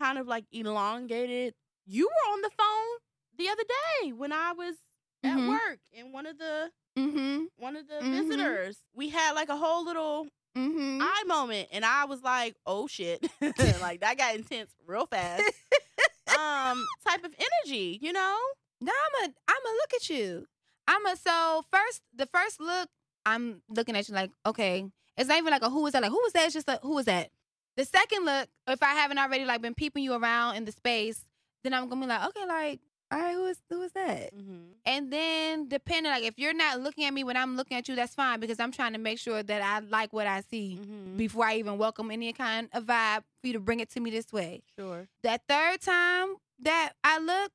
[0.00, 1.54] kind of like elongated,
[1.86, 2.98] you were on the phone
[3.38, 3.62] the other
[4.02, 4.76] day when I was
[5.24, 5.48] at Mhm.
[5.48, 7.48] work and one of the Mhm.
[7.56, 8.10] one of the Mhm.
[8.10, 11.00] visitors, we had like a whole little Mhm.
[11.02, 13.22] eye moment and I was like, oh shit.
[13.80, 15.42] like that got intense real fast.
[16.38, 18.38] um, type of energy, you know?
[18.80, 20.46] No, I'm a I'm a look at you.
[20.86, 22.88] I'm a so first the first look
[23.26, 24.86] I'm looking at you like okay
[25.18, 26.78] it's not even like a who is that like who was that it's just a
[26.82, 27.30] who is that.
[27.76, 31.20] The second look if I haven't already like been peeping you around in the space
[31.64, 32.80] then I'm gonna be like okay like
[33.12, 34.62] all right who is who is that Mm-hmm.
[34.84, 37.94] and then depending like if you're not looking at me when I'm looking at you
[37.96, 41.16] that's fine because I'm trying to make sure that I like what I see Mm-hmm.
[41.16, 44.10] before I even welcome any kind of vibe for you to bring it to me
[44.10, 45.06] this way Sure.
[45.22, 47.52] that third time that I look,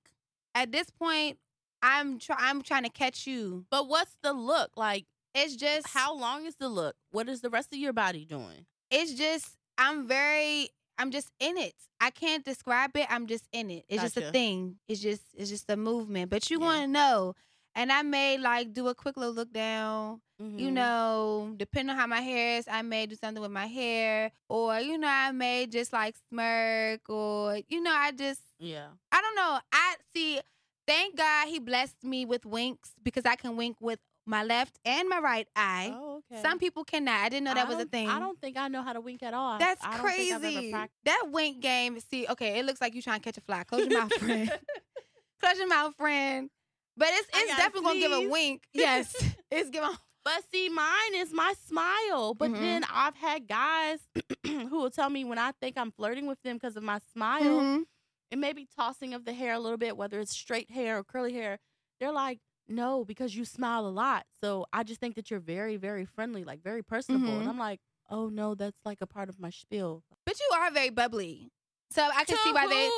[0.53, 1.39] at this point,
[1.81, 3.65] I'm try I'm trying to catch you.
[3.71, 4.71] But what's the look?
[4.77, 6.95] Like It's just how long is the look?
[7.11, 8.65] What is the rest of your body doing?
[8.89, 11.73] it's just I'm very I'm just in it.
[12.01, 13.07] I can't describe it.
[13.09, 13.85] I'm just in it.
[13.87, 14.75] It's just a thing.
[14.87, 16.29] It's just it's just a movement.
[16.29, 16.65] But you Yeah.
[16.65, 17.35] want to know.
[17.73, 20.21] And I may like do a quick little look down.
[20.39, 20.73] You Mhm.
[20.73, 24.77] know, depending on how my hair is, I may do something with my hair, or
[24.79, 28.89] you know, I may just like smirk, or you know, I just Yeah.
[29.11, 29.59] I don't know.
[29.71, 30.41] I see.
[30.87, 35.09] Thank God he blessed me with winks because I can wink with my left and
[35.09, 35.93] my right eye.
[35.97, 36.41] Oh, okay.
[36.41, 37.19] Some people cannot.
[37.21, 38.07] I didn't know that was a thing.
[38.07, 39.57] I don't think I know how to wink at all.
[39.57, 40.89] That's I don't think I've ever crazy.
[41.05, 41.99] That wink game.
[41.99, 43.63] See, okay, it looks like you trying to catch a fly.
[43.63, 44.51] Close your mouth, friend.
[45.41, 46.49] Close your mouth, friend.
[46.97, 48.63] But it's it's definitely gonna give a wink.
[48.73, 49.15] Yes,
[49.49, 49.89] it's giving.
[50.23, 52.35] But see, mine is my smile.
[52.35, 52.59] But Mhm.
[52.59, 53.99] then I've had guys
[54.45, 57.41] who will tell me when I think I'm flirting with them because of my smile
[57.61, 57.83] Mhm.
[58.29, 61.33] and maybe tossing of the hair a little bit, whether it's straight hair or curly
[61.33, 61.57] hair.
[61.99, 62.39] They're like,
[62.71, 64.25] no, because you smile a lot.
[64.41, 67.29] So I just think that you're very, very friendly, like very personable.
[67.29, 67.41] Mhm.
[67.41, 67.79] And I'm like,
[68.09, 70.03] oh no, that's like a part of my spiel.
[70.25, 71.51] But you are very bubbly,
[71.91, 72.89] so I can To see why they.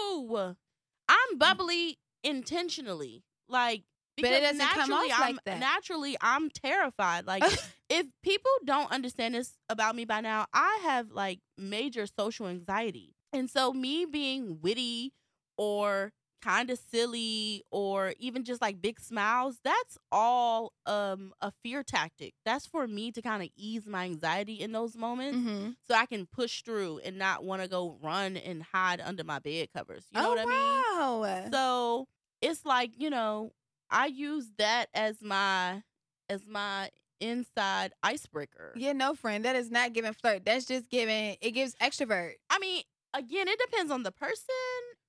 [1.09, 3.83] I'm bubbly intentionally, like.
[4.15, 5.59] But it doesn't come off I'm, like that.
[5.59, 7.25] Naturally, I'm terrified.
[7.25, 7.43] Like,
[7.89, 13.15] if people don't understand this about me by now, I have like major social anxiety.
[13.33, 15.13] And so me being witty
[15.57, 21.83] or kind of silly or even just like big smiles, that's all um a fear
[21.83, 22.33] tactic.
[22.45, 25.75] That's for me to kind of ease my anxiety in those moments Mhm.
[25.87, 29.39] so I can push through and not want to go run and hide under my
[29.39, 30.05] bed covers.
[30.11, 30.83] You know oh what I mean?
[31.21, 31.49] wow.
[31.51, 32.07] So
[32.41, 33.51] it's like, you know,
[33.89, 35.83] I use that as my
[36.29, 38.73] as my inside icebreaker.
[38.75, 39.45] Yeah, no, friend.
[39.45, 40.45] That is not giving flirt.
[40.45, 41.37] That's just giving.
[41.41, 42.33] It gives extrovert.
[42.49, 44.45] I mean, again, it depends on the person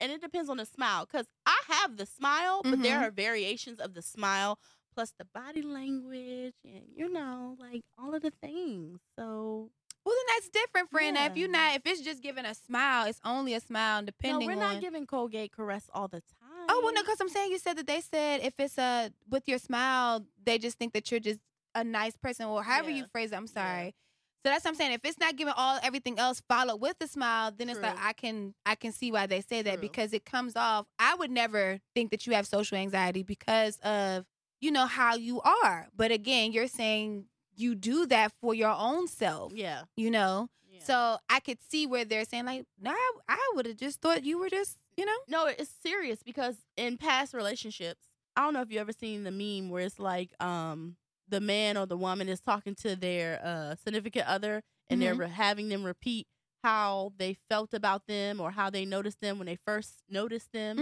[0.00, 1.06] and it depends on the smile.
[1.06, 3.02] Cause I have the smile, but there Mhm.
[3.08, 4.58] are variations of the smile
[4.94, 9.00] plus the body language and you know, like all of the things.
[9.16, 9.70] So
[10.04, 11.14] Well, then that's different, friend.
[11.14, 11.52] Now, If you Yeah.
[11.52, 14.58] not, if it's just giving a smile, it's only a smile, no, depending we're on.
[14.74, 16.66] not giving Colgate caress all the time.
[16.68, 19.48] oh well, no, because I'm saying you said that they said if it's a with
[19.48, 21.40] your smile, they just think that you're just
[21.74, 23.36] a nice person, or however you phrase it.
[23.36, 23.52] I'm Yeah.
[23.62, 23.94] sorry.
[24.44, 24.92] So that's what I'm saying.
[24.92, 28.12] If it's not giving all everything else followed with a smile, then it's like I
[28.12, 29.80] can I can see why they say that True.
[29.80, 30.86] because it comes off.
[30.98, 34.26] I would never think that you have social anxiety because of
[34.60, 35.88] you know how you are.
[35.96, 37.24] But again, you're saying
[37.56, 39.52] you do that for your own self.
[39.54, 39.84] Yeah.
[39.96, 40.48] You know.
[40.70, 40.80] yeah.
[40.82, 44.24] So I could see where they're saying like, nah, I, I would have just thought
[44.24, 45.16] you were just, you know.
[45.26, 48.02] No, it's serious because in past relationships,
[48.36, 50.96] I don't know if you ever seen the meme where it's like um
[51.28, 55.28] the man or the woman is talking to their uh significant other and they're re-
[55.28, 56.26] having them repeat
[56.62, 60.76] how they felt about them or how they noticed them when they first noticed them.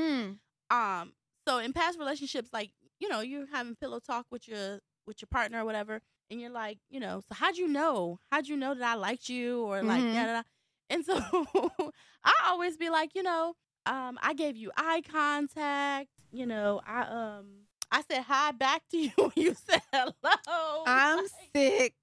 [0.71, 0.77] Mm.
[0.77, 1.13] Um
[1.47, 2.71] so in past relationships like,
[3.01, 6.51] you know, you're having pillow talk with your with your partner or whatever and you're
[6.51, 8.19] like, you know, so how'd you know?
[8.31, 10.15] How'd you know that I liked you or like Mhm.
[10.15, 10.43] da, da, da.
[10.91, 11.21] And so
[12.25, 13.55] I always be like, you know,
[13.87, 16.09] um, I gave you eye contact.
[16.33, 17.47] You know, I um,
[17.93, 20.13] I said hi back to you when you said hello.
[20.87, 21.95] I'm Like, sick.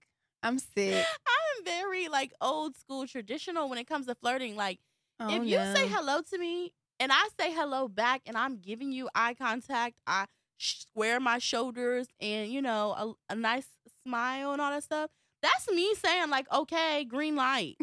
[0.41, 1.05] I'm sick.
[1.27, 4.55] I'm very like old school traditional when it comes to flirting.
[4.55, 4.79] Like
[5.19, 8.91] Oh, if you say hello to me and I say hello back and I'm giving
[8.93, 10.25] you eye contact, I
[10.57, 13.67] square my shoulders and you know a, a nice
[14.05, 15.09] smile and all that stuff.
[15.41, 17.77] That's me saying like, okay, green light.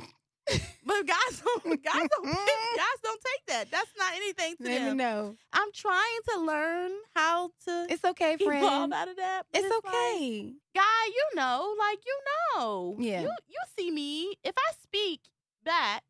[0.86, 2.24] But guys don't, guys don't,
[2.76, 3.70] guys don't take that.
[3.70, 4.96] That's not anything to Let me them.
[4.96, 5.36] know.
[5.52, 8.94] I'm trying to learn how to It's okay, evolve friend.
[8.94, 9.42] out of that.
[9.52, 10.52] It's like, okay.
[10.74, 12.18] guy, you know, like you
[12.56, 12.96] know.
[12.98, 13.22] Yeah.
[13.22, 14.36] You you see me.
[14.44, 15.20] If I speak
[15.64, 16.04] back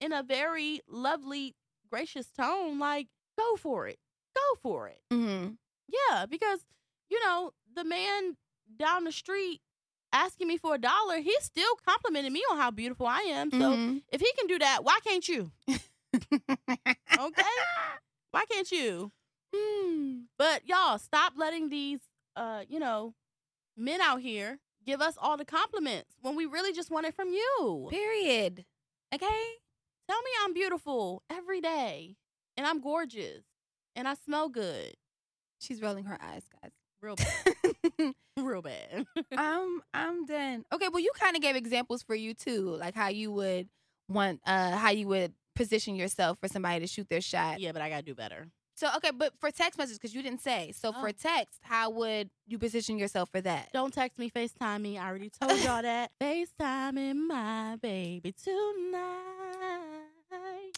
[0.00, 1.54] in a very lovely,
[1.90, 3.08] gracious tone, like
[3.38, 3.98] go for it.
[4.34, 5.00] Go for it.
[5.12, 5.50] hmm
[5.88, 6.60] Yeah, because
[7.10, 8.36] you know, the man
[8.78, 9.60] down the street
[10.14, 13.50] asking me for a dollar, he's still complimenting me on how beautiful I am.
[13.50, 14.02] So Mhm.
[14.10, 15.50] if he can do that, why can't you?
[17.18, 17.42] Okay?
[18.30, 19.10] why can't you?
[19.54, 20.20] Hmm.
[20.38, 22.00] But y'all, stop letting these
[22.36, 23.14] uh, you know,
[23.76, 27.28] men out here give us all the compliments when we really just want it from
[27.30, 27.88] you.
[27.90, 28.64] Period.
[29.14, 29.42] Okay.
[30.08, 32.16] Tell me I'm beautiful every day
[32.56, 33.44] and I'm gorgeous
[33.96, 34.94] and I smell good.
[35.60, 36.72] She's rolling her eyes, guys.
[37.04, 38.14] Real bad.
[38.38, 39.06] Real bad.
[39.36, 40.64] I'm I'm done.
[40.72, 43.68] Okay, well you kind of gave examples for you too, like how you would
[44.08, 47.60] want uh how you would position yourself for somebody to shoot their shot.
[47.60, 48.48] yeah, but I got to do better.
[48.76, 50.72] So okay, but for text messages cuz you didn't say.
[50.74, 51.12] So for Oh.
[51.12, 53.68] text, how would you position yourself for that?
[53.72, 54.96] Don't text me, FaceTime me.
[54.98, 56.10] I already told y'all that.
[56.20, 60.08] FaceTime my baby tonight.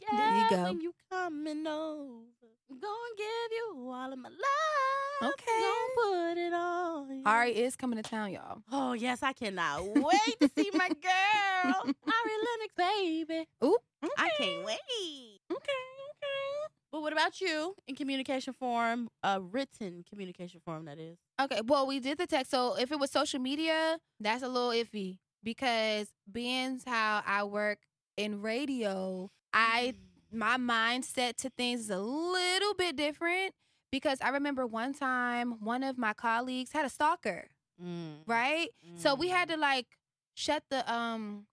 [0.03, 0.63] Yeah, There you go.
[0.71, 2.25] When you coming over,
[2.71, 5.33] I'm gonna give you all of my love.
[5.33, 5.61] Okay.
[5.61, 7.11] Gonna put it on.
[7.17, 7.23] you.
[7.25, 8.63] Ari is coming to town, y'all.
[8.71, 11.75] Oh, yes, I cannot wait to see my girl.
[11.85, 13.47] Ari Lennox, baby.
[13.65, 13.79] Ooh.
[14.19, 14.79] I can't wait.
[15.51, 16.73] Okay, okay.
[16.93, 21.17] But what about you in communication form, uh, written communication form, that is?
[21.41, 22.51] Okay, well, we did the text.
[22.51, 27.79] So if it was social media, that's a little iffy because being how I work
[28.17, 29.95] in radio, I
[30.33, 33.55] my mindset to things is a little bit different
[33.91, 37.49] because I remember one time one of my colleagues had a stalker,
[37.83, 38.19] Mm.
[38.27, 38.69] right?
[38.97, 39.55] So we had Mm.
[39.55, 39.87] to like
[40.35, 41.47] shut the um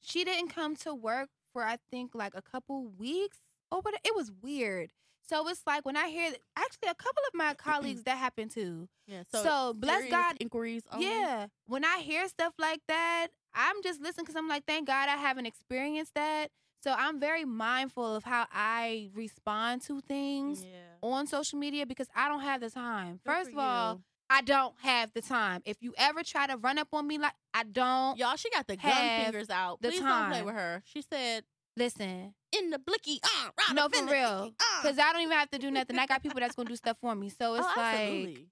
[0.00, 3.38] she didn't come to work for I think like a couple weeks
[3.70, 4.92] or what it was weird.
[5.28, 8.88] So it's like when I hear actually a couple of my colleagues that happened to.
[9.08, 9.24] Yeah.
[9.32, 10.84] So, So, bless God Inquiries.
[10.92, 11.06] Only?
[11.06, 11.46] yeah.
[11.66, 15.16] When I hear stuff like that, I'm just listening because I'm like, thank God I
[15.16, 16.50] haven't experienced that.
[16.86, 20.98] So I'm very mindful of how I respond to things Yeah.
[21.02, 23.14] on social media because I don't have the time.
[23.24, 24.02] Good First of all.
[24.30, 25.62] I don't have the time.
[25.64, 28.68] If you ever try to run up on me like I don't y'all, she got
[28.68, 29.82] the gun fingers out.
[29.82, 30.80] the Please don't play with her.
[30.84, 31.42] She said,
[31.76, 32.34] listen.
[32.56, 34.52] "In the blicky, ah, uh, No, for real.
[34.80, 35.98] Because I don't even have to do nothing.
[35.98, 37.30] I got people that's gonna do stuff for me.
[37.30, 38.46] So it's oh, like absolutely.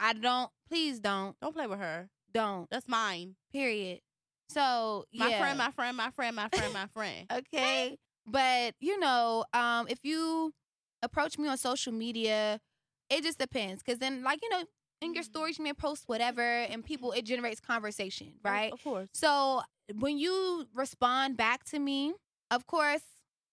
[0.00, 1.38] I don't please don't.
[1.40, 2.08] Don't play with her.
[2.32, 2.68] Don't.
[2.68, 3.36] That's mine.
[3.52, 4.00] Period.
[4.48, 5.38] So My yeah.
[5.40, 7.26] friend, my friend, my friend, my friend, my friend.
[7.32, 7.96] okay
[8.28, 10.52] but you know um if you
[11.02, 12.58] approach me on social media
[13.08, 14.62] it just depends because then like you know
[15.00, 15.26] in your Mhm.
[15.26, 19.08] stories you may post whatever and people it generates conversation right Of course.
[19.12, 19.62] so
[19.94, 22.14] when you respond back to me
[22.50, 23.02] of course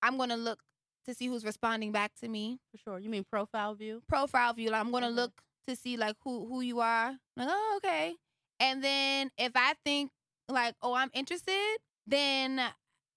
[0.01, 0.59] i'm gonna look
[1.05, 2.99] to see who's responding back to me For sure.
[2.99, 4.01] You mean profile view?
[4.07, 5.15] profile view like i'm gonna Okay.
[5.15, 5.31] look
[5.67, 8.15] to see like who who you are like oh okay
[8.59, 10.09] and then if i think
[10.49, 11.77] like oh i'm interested
[12.07, 12.61] then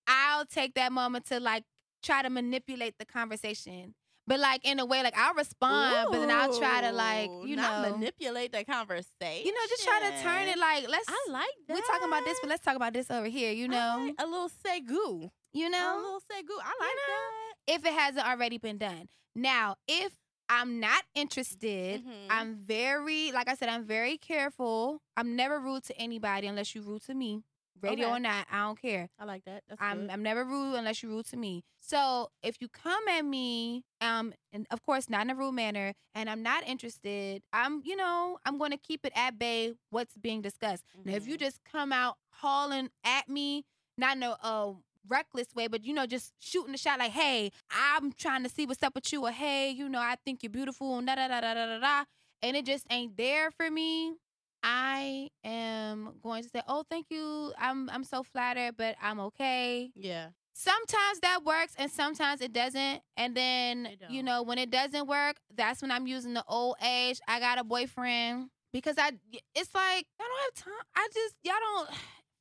[0.07, 1.65] i'll take that moment to like
[2.03, 3.95] try to manipulate the conversation
[4.29, 7.57] but like in a way like i'll respond but then i'll try to like you
[7.57, 9.45] not know manipulate the conversation.
[9.47, 11.75] you know just try to turn it like let's I like that.
[11.75, 14.27] we're talking about this but let's talk about this over here you know like a
[14.27, 15.31] little segu.
[15.53, 16.53] you know, A little segu.
[16.61, 17.75] I like know?
[17.75, 20.13] if it hasn't already been done now if
[20.49, 22.27] i'm not interested Mhm.
[22.31, 25.01] I'm very, like I said, I'm very careful.
[25.17, 27.43] I'm never rude to anybody unless you rude to me.
[27.81, 28.17] Radio Okay.
[28.17, 29.09] or not, I don't care.
[29.19, 29.63] I like that.
[29.69, 30.11] That's I'm good.
[30.11, 31.63] I'm never rude unless you rude to me.
[31.81, 35.93] So if you come at me, um, and of course not in a rude manner,
[36.15, 39.75] and I'm not interested, I'm you know I'm going to keep it at bay.
[39.91, 40.85] What's being discussed.
[41.05, 41.41] Now if you Mhm.
[41.41, 43.65] just come out hauling at me,
[43.99, 44.75] not a uh,
[45.09, 48.67] reckless way, but you know just shooting the shot like, hey, I'm trying to see
[48.67, 51.29] what's up with you, or hey, you know I think you're beautiful, and da da
[51.29, 52.05] da da da da
[52.43, 54.15] and it just ain't there for me.
[54.63, 57.53] I am going to say, "Oh, thank you.
[57.59, 60.29] I'm I'm so flattered, but I'm okay." yeah.
[60.59, 63.03] Sometimes that works and sometimes it doesn't.
[63.19, 67.21] And then, you know, when it doesn't work, that's when I'm using the old age.
[67.29, 69.13] I got a boyfriend because I
[69.55, 70.85] it's like I don't have time.
[70.95, 71.91] I just y'all don't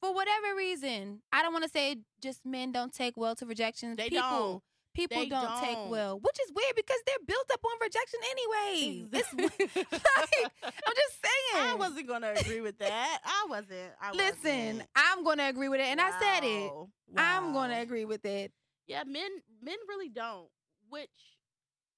[0.06, 1.22] for whatever reason.
[1.32, 3.96] I don't want to say just men don't take well to rejection.
[3.96, 4.64] They people don't.
[4.94, 5.90] people They don't, take don't.
[5.90, 9.08] well, which is weird because they're built up on rejection anyway.
[9.14, 9.44] Exactly.
[9.92, 11.68] like I'm just saying.
[11.68, 13.20] I wasn't gonna agree with that.
[13.24, 13.92] I wasn't.
[14.02, 14.90] I Listen, wasn't.
[14.96, 16.72] I'm going to agree with it, and I said it.
[16.72, 16.88] Wow.
[17.18, 18.52] I'm going to agree with it.
[18.88, 19.30] Yeah, men
[19.62, 20.48] men really don't.
[20.90, 21.10] Which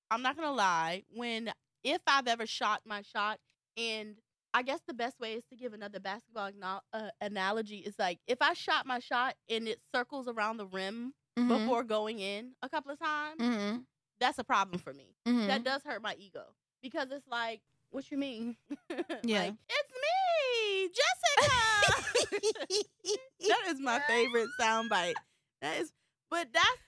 [0.10, 1.04] I'm not gonna lie.
[1.14, 1.52] When
[1.84, 3.40] if I've ever shot my shot,
[3.76, 4.16] and
[4.58, 6.50] I guess the best way is to give another basketball
[6.92, 11.14] uh, analogy is like if I shot my shot and it circles around the rim
[11.38, 11.48] Mhm.
[11.48, 13.86] before going in a couple of times, Mhm.
[14.20, 15.16] that's a problem for me.
[15.28, 15.46] Mhm.
[15.46, 18.58] That does hurt my ego because it's like, what you mean?
[19.24, 19.42] Yeah.
[19.42, 21.54] like, it's me, Jessica.
[23.48, 25.14] that is my favorite soundbite.
[25.62, 25.92] That is,
[26.32, 26.82] but that's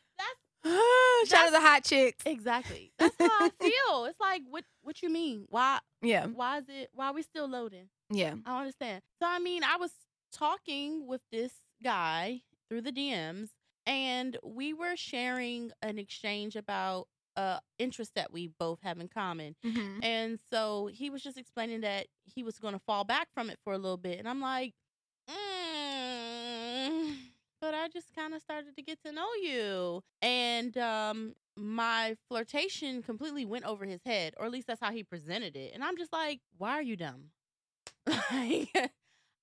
[1.28, 2.24] Shout out to the hot chicks.
[2.26, 4.06] exactly that's how I feel.
[4.06, 5.46] It's like, what what you mean?
[5.50, 6.90] Why Yeah, why is it?
[6.94, 7.90] Why are we still loading?
[8.10, 8.34] yeah.
[8.46, 9.02] I don't understand.
[9.22, 9.92] So I mean, I was
[10.34, 11.54] talking with this
[11.84, 13.50] guy through the DMs,
[13.86, 17.08] and we were sharing an exchange about
[17.38, 19.56] uh interest that we both have in common.
[19.66, 20.04] Mhm.
[20.04, 23.60] And so he was just explaining that he was going to fall back from it
[23.64, 24.74] for a little bit, and I'm like,
[25.30, 27.16] mm,
[27.62, 33.04] but I just kind of started to get to know you, and um, my flirtation
[33.04, 35.72] completely went over his head, or at least that's how he presented it.
[35.74, 37.32] And I'm just like, why are you dumb?
[38.08, 38.70] like,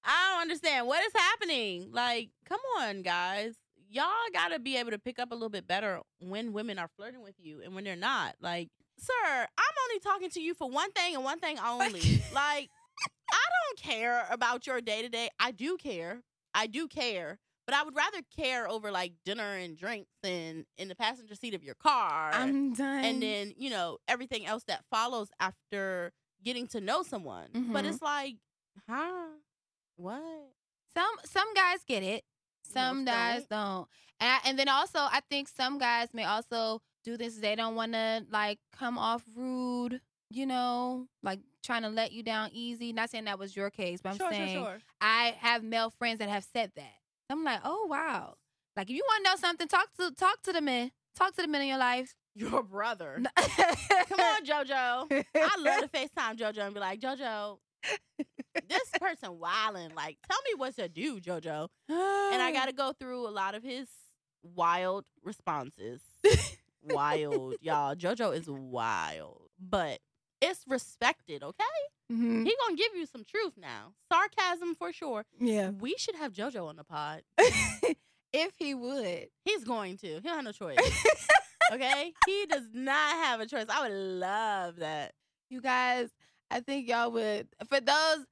[0.05, 1.91] I don't understand what is happening.
[1.93, 3.55] Like, come on, guys.
[3.89, 6.89] Y'all got to be able to pick up a little bit better when women are
[6.97, 8.35] flirting with you and when they're not.
[8.41, 12.23] Like, sir, I'm only talking to you for one thing and one thing only.
[12.35, 12.71] like,
[13.31, 15.29] I don't care about your day to day.
[15.39, 16.23] I do care.
[16.55, 17.39] I do care.
[17.67, 21.53] But I would rather care over like dinner and drinks and in the passenger seat
[21.55, 22.31] of your car.
[22.33, 23.05] I'm done.
[23.05, 26.13] and then, you know, everything else that follows after
[26.45, 27.49] getting to know someone.
[27.53, 27.89] But Mhm.
[27.89, 28.37] it's like,
[28.89, 29.27] huh?
[29.97, 30.53] What?
[30.95, 32.25] some some guys get it,
[32.63, 33.59] some Most guys don't.
[33.59, 33.89] don't.
[34.21, 37.37] And I, and then also, I think some guys may also do this.
[37.37, 40.01] They don't want to like come off rude.
[40.31, 42.93] You know, like trying to let you down easy.
[42.93, 44.79] Not saying that was your case, but I'm sure, saying sure, sure.
[45.01, 46.95] I have male friends that have said that.
[47.31, 48.35] I'm like, oh wow.
[48.77, 50.91] Like if you want to know something, talk to talk to the men.
[51.17, 52.15] Talk to the men in your life.
[52.39, 53.23] Your brother.
[53.37, 55.25] Come on, JoJo.
[55.35, 57.57] I love to FaceTime JoJo and be like, JoJo,
[58.69, 59.95] this person wilding.
[59.97, 61.69] Like, tell me what to do, JoJo.
[61.89, 63.89] And I got to go through a lot of his
[64.43, 66.03] wild responses.
[66.83, 67.95] wild, y'all.
[67.95, 70.01] JoJo is wild, but
[70.43, 71.65] it's respected, okay?
[72.13, 72.45] Mhm.
[72.47, 73.93] He gonna give you some truth now.
[74.13, 75.25] Sarcasm for sure.
[75.41, 75.71] Yeah.
[75.71, 77.23] We should have JoJo on the pod.
[78.33, 79.29] if he would.
[79.45, 80.07] He's going to.
[80.07, 80.79] He don't have no choice.
[81.73, 82.13] Okay?
[82.29, 83.67] he does not have a choice.
[83.69, 85.15] I would love that.
[85.51, 86.11] You guys,
[86.49, 88.25] I think y'all would for those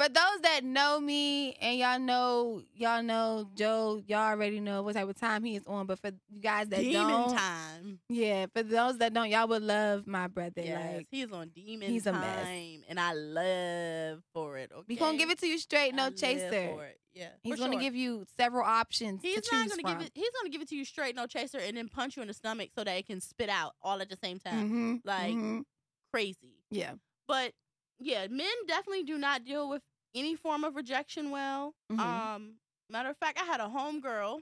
[0.00, 4.94] for those that know me and y'all know y'all know Joe, y'all already know what
[4.94, 5.86] type of time he is on.
[5.86, 7.98] But for you guys that Demon don't, time.
[8.08, 10.62] yeah, for those that don't, y'all would love my brother.
[10.62, 12.78] Yes, Like he's on demon he's a time, mess.
[12.88, 14.72] and I love for it.
[14.72, 16.94] Okay, we gonna give it to you straight, I no live chaser.
[17.12, 17.80] Yeah, He's gonna sure.
[17.80, 19.98] give you several options He's to not gonna from.
[19.98, 20.12] give it.
[20.14, 22.34] He's gonna give it to you straight, no chaser, and then punch you in the
[22.34, 24.70] stomach so that it can spit out all at the same time.
[24.70, 25.64] Mhm, Like mhm.
[26.12, 26.54] crazy.
[26.70, 26.92] yeah.
[27.26, 27.52] But
[27.98, 29.82] yeah, men definitely do not deal with
[30.14, 31.74] any form of rejection well.
[31.92, 31.98] Mhm.
[32.00, 32.54] Um,
[32.88, 34.40] matter of fact, I had a homegirl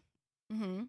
[0.53, 0.85] Mm-hmm.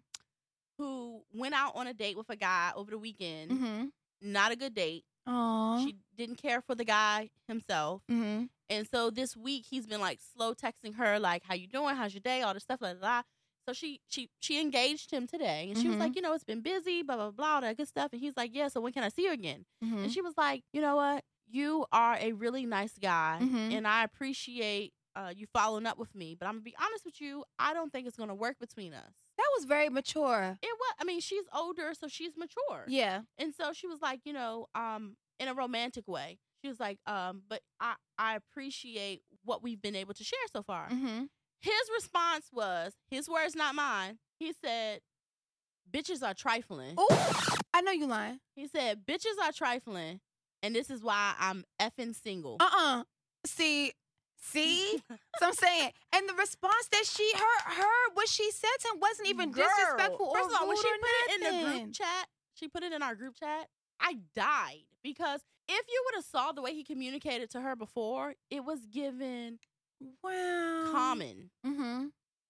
[0.78, 3.50] who went out on a date with a guy over the weekend.
[3.50, 3.84] Mm-hmm.
[4.22, 5.04] Not a good date.
[5.28, 5.84] Aww.
[5.84, 8.02] She didn't care for the guy himself.
[8.10, 8.44] mm-hmm.
[8.70, 11.96] And so this week he's been like slow texting her, like, "How you doing?
[11.96, 12.42] How's your day?
[12.42, 13.22] All this stuff, blah blah." blah.
[13.66, 16.00] So she she she engaged him today, and she was Mhm.
[16.00, 18.36] like, "You know, it's been busy, blah blah blah, all that good stuff." And he's
[18.36, 19.98] like, "Yeah, so when can I see you again?" Mm-hmm.
[20.04, 21.24] And she was like, "You know what?
[21.50, 23.72] You are a really nice guy, Mhm.
[23.72, 26.36] and I appreciate uh, you following up with me.
[26.38, 29.12] But I'm gonna be honest with you, I don't think it's gonna work between us."
[29.38, 30.56] That was very mature.
[30.62, 30.94] It was.
[31.00, 32.84] I mean, she's older, so she's mature.
[32.86, 33.22] Yeah.
[33.36, 36.38] And so she was like, you know, um, in a romantic way.
[36.62, 40.62] She was like, um, but I, I appreciate what we've been able to share so
[40.62, 40.88] far.
[40.90, 41.24] Mm-hmm.
[41.62, 44.18] His response was, his words, not mine.
[44.38, 45.00] He said,
[45.90, 46.94] bitches are trifling.
[46.98, 48.40] Oh, I know you lying.
[48.54, 50.20] He said, bitches are trifling,
[50.62, 52.56] and this is why I'm effing single.
[52.60, 53.04] Uh-uh.
[53.46, 53.92] See,
[54.36, 54.98] see?
[55.38, 59.00] so I'm saying, and the response that she, her, her, what she said to him
[59.00, 61.94] wasn't even Girl, disrespectful or First of all, when she put it in the group
[61.94, 63.68] chat, she put it in our group chat.
[64.00, 68.34] I died because if you would have saw the way he communicated to her before,
[68.50, 69.58] it was given
[70.22, 70.88] Wow.
[70.90, 71.50] common.
[71.66, 72.06] Mm-hmm.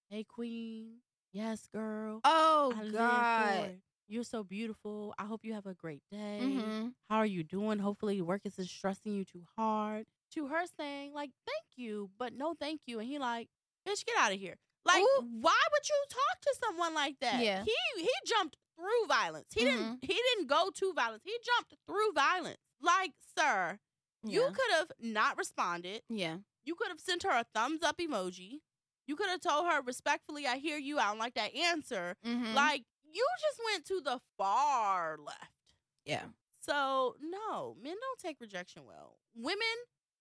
[0.09, 0.99] Hey, queen.
[1.33, 2.21] Yes, girl.
[2.25, 3.73] Oh I God.
[4.11, 5.15] You're so beautiful.
[5.19, 6.41] I hope you have a great day.
[6.43, 6.89] Mm-hmm.
[7.09, 7.79] How are you doing?
[7.79, 10.07] Hopefully, work isn't stressing you too hard.
[10.35, 12.99] To her saying, like, thank you, but no thank you.
[12.99, 13.49] And he like,
[13.89, 14.57] bitch, get out of here.
[14.85, 15.25] Like, Ooh.
[15.41, 17.41] why would you talk to someone like that?
[17.45, 17.63] Yeah.
[17.65, 19.47] He he jumped through violence.
[19.55, 19.99] He didn't.
[20.03, 21.23] He didn't go to violence.
[21.25, 22.59] He jumped through violence.
[22.83, 23.79] Like, sir,
[24.25, 26.03] you could have not responded.
[26.09, 26.39] yeah.
[26.65, 28.59] You could have sent her a thumbs up emoji.
[29.07, 30.99] You could have told her respectfully, "I hear you.
[30.99, 32.55] I don't like that answer." Mhm.
[32.55, 35.75] Like, you just went to the far left.
[36.05, 36.25] yeah.
[36.63, 39.17] So, no, men don't take rejection well.
[39.35, 39.59] Women,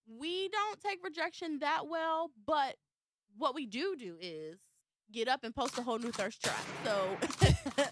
[0.07, 2.77] we don't take rejection that well, but
[3.37, 4.57] what we do do is
[5.11, 6.63] get up and post a whole new thirst trap.
[6.85, 7.17] So,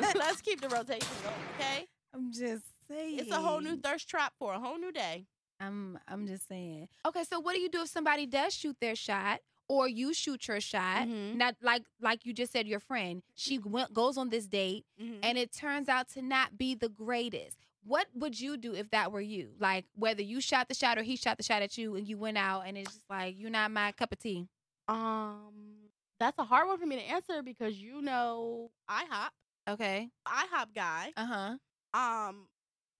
[0.14, 1.86] let's keep the rotation going, okay?
[2.14, 3.18] I'm just saying.
[3.18, 5.26] It's a whole new thirst trap for a whole new day.
[5.58, 6.88] I'm I'm just saying.
[7.06, 10.46] Okay, so what do you do if somebody does shoot their shot or you shoot
[10.48, 11.06] your shot?
[11.08, 11.34] Mhm.
[11.36, 13.22] Not like like you just said your friend.
[13.34, 15.20] She went goes on this date Mhm.
[15.22, 17.58] and it turns out to not be the greatest.
[17.84, 19.54] What would you do if that were you?
[19.60, 22.18] Like whether you shot the shot or he shot the shot at you and you
[22.18, 24.48] went out and it's just like you're not my cup of tea.
[24.88, 29.30] Um, that's a hard one for me to answer because you know IHOP,
[29.68, 30.10] Okay.
[30.26, 31.12] IHOP guy.
[31.16, 31.56] Uh-huh.
[31.98, 32.48] Um,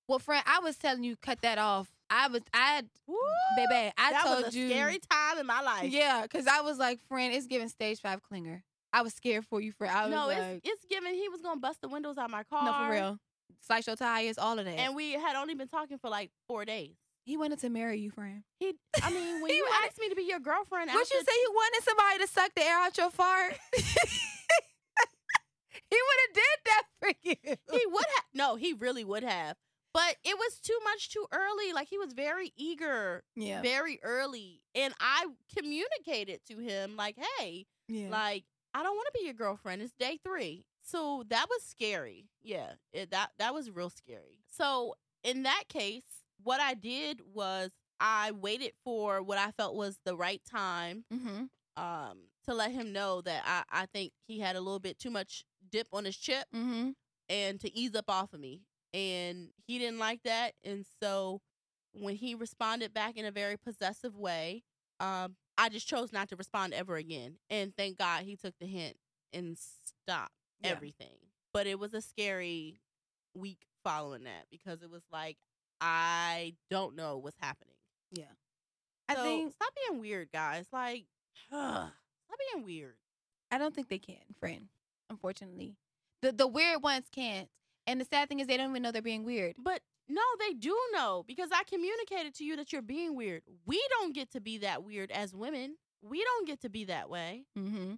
[0.09, 1.89] Well, friend, I was telling you cut that off.
[2.11, 3.17] I was I woo,
[3.57, 5.91] baby, I that told was a you scary time in my life.
[5.91, 8.63] Yeah, because I was like, friend, it's giving stage five clinger.
[8.93, 9.95] I was scared for you, friend.
[9.95, 12.45] I was no, like, it's it's given he was gonna bust the windows out my
[12.45, 12.65] car.
[12.65, 13.19] no, for real.
[13.67, 14.79] Slice your tires, all of that.
[14.79, 16.95] And we had only been talking for like four days.
[17.25, 18.43] he wanted to marry you, friend.
[18.61, 21.21] He, I mean, when He you wanted- asked me to be your girlfriend, Would you
[21.21, 23.57] say he wanted somebody to suck the air out your fart?
[25.91, 27.57] he would have did that for you.
[27.73, 28.25] he would have?
[28.35, 29.57] No, he really would have.
[29.97, 31.73] But it was too much too early.
[31.73, 35.27] Like he was very eager, yeah, very early, and I
[35.57, 38.11] communicated to him like, "Hey, yeah.
[38.11, 38.45] like
[38.75, 39.81] I don't want to be your girlfriend.
[39.81, 40.67] It's day three.
[40.83, 42.27] So that was scary.
[42.43, 44.41] Yeah, it, that that was real scary.
[44.47, 49.99] So in that case, what I did was I waited for what I felt was
[50.05, 51.83] the right time mm-hmm.
[51.83, 55.11] um, to let him know that I, I think he had a little bit too
[55.11, 56.91] much dip on his chip Mm-hmm.
[57.31, 58.61] and to ease up off of me.
[58.97, 60.55] And he didn't like that.
[60.65, 61.43] And so
[61.93, 64.63] when he responded back in a very possessive way,
[65.01, 67.37] um, I just chose not to respond ever again.
[67.51, 68.97] And thank God he took the hint
[69.35, 70.33] and stopped
[70.63, 70.71] Yeah.
[70.71, 71.19] everything.
[71.53, 72.81] But it was a scary
[73.35, 75.37] week following that because it was like,
[75.81, 77.75] I don't know what's happening.
[78.13, 78.33] Yeah.
[79.11, 80.67] I think stop being weird, guys.
[80.73, 81.05] Like,
[81.49, 81.93] stop
[82.55, 82.97] being weird.
[83.51, 84.69] I don't think they can, friend.
[85.11, 85.77] Unfortunately,
[86.23, 87.49] the the weird ones can't.
[87.87, 89.57] And the sad thing is, they don't even know they're being weird.
[89.59, 93.43] But no, they do know because I communicated to you that you're being weird.
[93.65, 95.77] We don't get to be that weird as women.
[96.03, 97.45] We don't get to be that way.
[97.59, 97.95] Mm-hmm.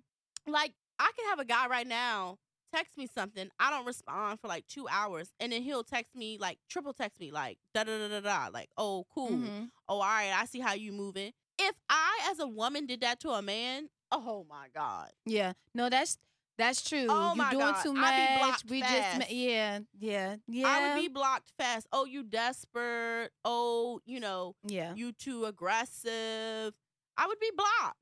[0.51, 2.39] Like, I can have a guy right now
[2.74, 3.49] text me something.
[3.59, 5.30] I don't respond for like two hours.
[5.41, 8.49] And then he'll text me, like, triple text me, like, da da da da da.
[8.53, 9.30] Like, oh, cool.
[9.30, 9.64] Mm-hmm.
[9.89, 10.32] Oh, all right.
[10.34, 11.32] I see how you moving.
[11.59, 15.11] If I, as a woman, did that to a man, oh my God.
[15.26, 15.55] Yeah.
[15.74, 16.18] No, that's
[16.59, 17.06] that's true.
[17.09, 17.82] Oh You're my doing God.
[17.82, 18.38] too I'd be much.
[18.48, 19.18] blocked We fast.
[19.20, 20.66] ma- yeah, yeah, yeah.
[20.66, 21.86] I would be blocked fast.
[21.92, 23.30] Oh, you desperate.
[23.44, 24.92] Oh, you know, yeah.
[24.94, 26.74] you too aggressive.
[27.16, 27.96] I would be blocked.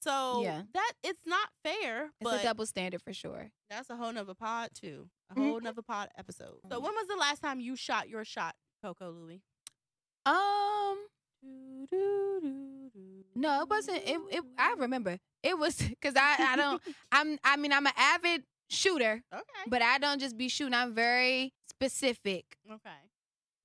[0.00, 0.62] So Yeah.
[0.74, 3.50] that it's not fair, It's but a double standard for sure.
[3.68, 5.10] that's a whole nother pod too.
[5.30, 5.48] A Mhm.
[5.50, 6.60] whole nother pod episode.
[6.70, 9.42] So when was the last time you shot your shot, Coco Louie?
[10.24, 11.08] Um,
[13.34, 13.98] no, it wasn't.
[14.04, 16.82] It, it I remember it was because I I don't
[17.12, 19.42] I'm I mean I'm an avid shooter, Okay.
[19.68, 20.74] but I don't just be shooting.
[20.74, 22.90] I'm very specific, okay.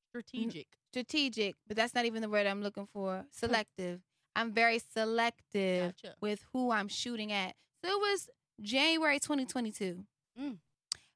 [0.09, 0.67] Strategic.
[0.91, 3.25] strategic, but that's not even the word I'm looking for.
[3.31, 4.01] Selective.
[4.35, 6.15] I'm very selective Gotcha.
[6.21, 7.55] with who I'm shooting at.
[7.83, 8.29] So it was
[8.61, 10.03] January 2022.
[10.39, 10.57] Mm.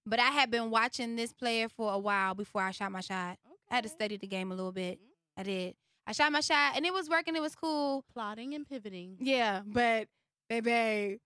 [0.06, 3.38] But I had been watching this player for a while before I shot my shot.
[3.46, 3.56] Okay.
[3.72, 5.00] I had to study the game a little bit.
[5.00, 5.04] Mm.
[5.40, 5.76] I did.
[6.08, 7.36] I shot my shot and it was working.
[7.36, 8.06] It was cool.
[8.14, 9.18] Plotting and pivoting.
[9.20, 10.08] Yeah, but
[10.50, 11.20] baby,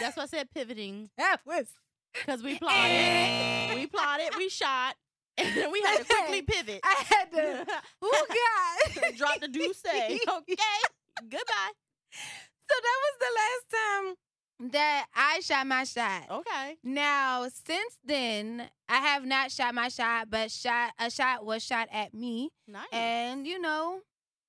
[0.00, 1.66] That's why I said pivoting that was
[2.14, 4.94] because we plotted, we plotted, we shot,
[5.38, 6.80] and then we had to quickly pivot.
[6.84, 7.66] I had to.
[8.02, 9.14] Oh God!
[9.16, 9.82] Drop the deuce.
[9.84, 10.18] Okay.
[10.26, 11.72] Goodbye.
[12.12, 14.14] So that was the last time
[14.60, 16.24] that I shot my shot.
[16.30, 16.76] Okay.
[16.84, 21.88] Now, since then, I have not shot my shot, but shot a shot was shot
[21.92, 22.86] at me, Nice.
[22.92, 24.00] and you know,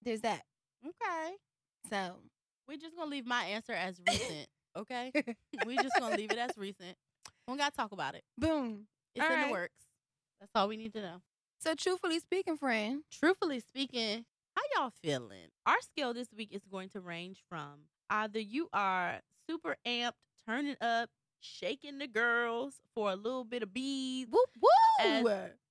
[0.04, 0.42] there's that.
[0.86, 1.34] okay.
[1.90, 2.16] So
[2.68, 4.48] We're just gonna leave my answer as recent.
[4.78, 5.12] Okay.
[5.66, 6.96] We're just gonna leave it as recent.
[7.48, 8.24] We don't gotta talk about it.
[8.38, 8.88] boom.
[9.16, 9.46] It's All in right.
[9.48, 9.76] the works.
[10.40, 11.22] That's all we need to know.
[11.60, 15.50] So truthfully speaking, friend, Truthfully speaking, how y'all feeling?
[15.66, 19.20] Our scale this week is going to range from either you are
[19.52, 20.14] super amped,
[20.48, 21.10] turning up,
[21.42, 24.32] shaking the girls for a little bit of beads.
[24.32, 24.70] woo woo.
[25.06, 25.24] As-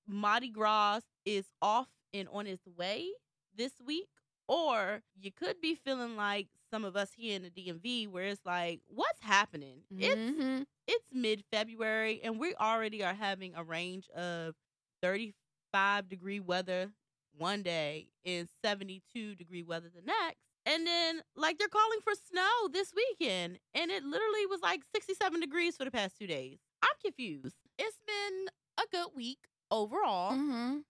[0.07, 3.09] Mardi Gras is off and on its way
[3.57, 4.09] this week,
[4.49, 8.45] or you could be feeling like some of us here in the DMV where it's
[8.45, 9.83] like, what's happening?
[9.91, 10.67] It's Mhm.
[10.89, 14.57] it's mid February and we already are having a range of
[15.03, 16.91] 35 degree weather
[17.37, 20.41] one day and 72 degree weather the next.
[20.67, 25.41] And then like they're calling for snow this weekend and it literally was like 67
[25.41, 26.59] degrees for the past 2 days.
[26.83, 27.57] I'm confused.
[27.79, 28.47] It's been
[28.79, 29.39] a good week
[29.71, 30.85] overall, Mhm.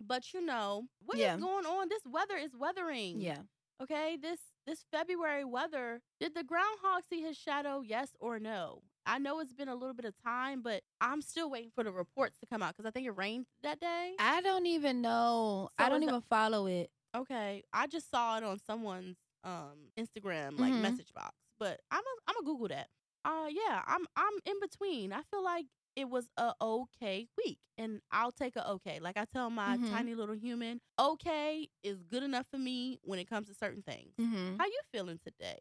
[0.00, 1.36] but you know, what is Yeah.
[1.36, 1.88] going on?
[1.88, 3.20] This weather is weathering.
[3.20, 3.42] Yeah.
[3.80, 7.80] Okay, this this February weather, did the groundhog see his shadow?
[7.80, 8.82] Yes or no?
[9.06, 11.90] I know it's been a little bit of time, but I'm still waiting for the
[11.92, 14.14] reports to come out because I think it rained that day.
[14.18, 15.70] I don't even know.
[15.78, 16.90] So I don't is the- even follow it.
[17.16, 20.82] Okay, I just saw it on someone's um Instagram like Mhm.
[20.82, 22.88] message box, but I'm a, I'm gonna Google that.
[23.24, 25.12] Uh, yeah, I'm I'm in between.
[25.12, 29.00] I feel like it was a okay week, and I'll take a okay.
[29.00, 29.84] Like I tell my Mhm.
[29.90, 34.14] tiny little human, okay is good enough for me when it comes to certain things.
[34.20, 34.56] Mm-hmm.
[34.58, 35.60] How you feeling today?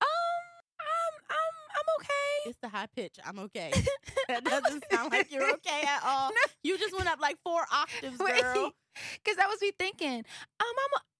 [0.00, 0.08] Um,
[0.80, 2.31] I'm, I'm, I'm okay.
[2.44, 3.16] It's the high pitch.
[3.24, 3.72] I'm okay.
[4.28, 6.30] that doesn't sound like you're okay at all.
[6.30, 6.36] No.
[6.62, 8.72] You just went up like four octaves, girl.
[9.24, 10.22] Because that was me thinking,
[10.60, 10.66] um,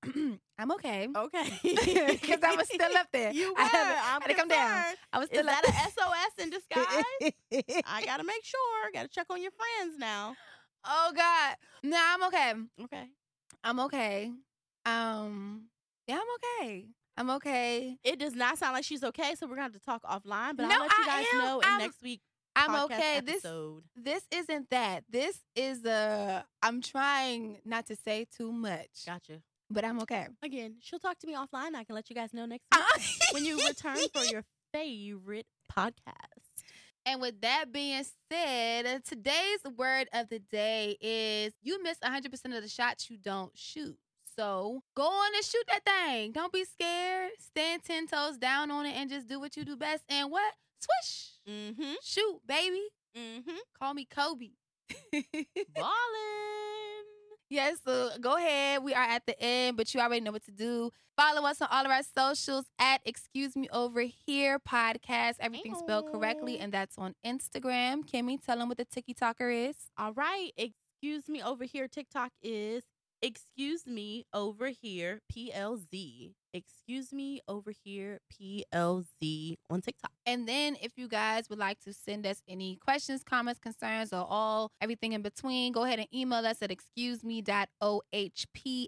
[0.04, 1.08] I'm, I'm okay.
[1.16, 1.58] Okay.
[1.62, 3.32] Because I was still up there.
[3.32, 3.60] You were.
[3.60, 4.94] I had, I'm to come down.
[5.10, 7.82] I was Is still that up a SOS in disguise?
[7.86, 8.90] I gotta make sure.
[8.92, 10.36] Gotta check on your friends now.
[10.84, 12.52] oh God, no, I'm okay.
[12.84, 13.04] Okay.
[13.64, 14.30] I'm okay.
[14.84, 15.68] Um,
[16.06, 16.84] yeah, I'm okay.
[17.16, 17.98] I'm okay.
[18.04, 20.56] It does not sound like she's okay, so we're gonna have to talk offline.
[20.56, 22.20] But No, I'll let you guys know in I'm- next week.
[22.54, 23.20] I'm okay.
[23.24, 23.82] This Episode.
[23.96, 25.04] this isn't that.
[25.08, 26.44] This is a.
[26.62, 29.40] I'm trying not to say too much, Gotcha.
[29.70, 30.26] but I'm okay.
[30.42, 31.74] Again, she'll talk to me offline.
[31.74, 35.46] I can let you guys know next week uh, when you return for your favorite
[35.74, 36.64] podcast.
[37.06, 42.62] And with that being said, today's word of the day is you miss 100% of
[42.62, 43.96] the shots you don't shoot.
[44.36, 46.32] So go on and shoot that thing.
[46.32, 47.32] Don't be scared.
[47.38, 50.02] Stand 10 toes down on it and just do what you do best.
[50.08, 50.54] And what?
[50.80, 51.30] Swish.
[51.48, 51.94] Mm-hmm.
[52.02, 52.82] Shoot, baby.
[53.16, 53.58] Mm-hmm.
[53.78, 54.50] Call me Kobe.
[55.12, 55.92] Ballin'.
[57.50, 58.82] Yes, so go ahead.
[58.82, 60.90] We are at the end, but you already know what to do.
[61.18, 65.34] Follow us on all of our socials at Excuse Me Over Here podcast.
[65.38, 68.08] Everything spelled correctly, and that's on Instagram.
[68.08, 69.76] Kimmy, tell them what the Tiki Talker is.
[69.98, 70.52] All right.
[70.56, 71.88] Excuse me over here.
[71.88, 72.84] TikTok is
[73.22, 76.32] excuse me over here PLZ.
[76.54, 80.10] Excuse me over here PLZ on TikTok.
[80.26, 84.26] And then if you guys would like to send us any questions, comments, concerns, or
[84.28, 87.46] all everything in between, go ahead and email us at excuseme.ohp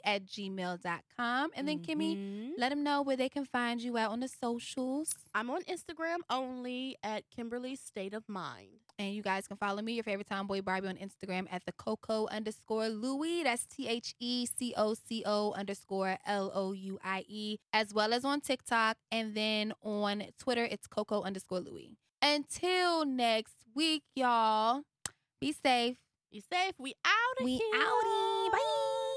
[0.04, 1.50] at gmail.com.
[1.56, 2.52] And then Kimmy, Mhm.
[2.58, 5.14] let them know where they can find you out on the socials.
[5.34, 8.83] I'm on Instagram only at Kimberly State of Mind.
[8.98, 12.28] And you guys can follow me, your favorite tomboy Barbie, on Instagram at the Coco
[12.28, 13.42] underscore Louie.
[13.42, 17.92] That's T H E C O C O underscore L O U I E, as
[17.92, 18.96] well as on TikTok.
[19.10, 21.96] And then on Twitter, it's Coco underscore Louie.
[22.22, 24.82] Until next week, y'all,
[25.40, 25.96] be safe.
[26.30, 26.74] Be safe.
[26.78, 28.52] We out of We outie.
[28.52, 29.13] Bye.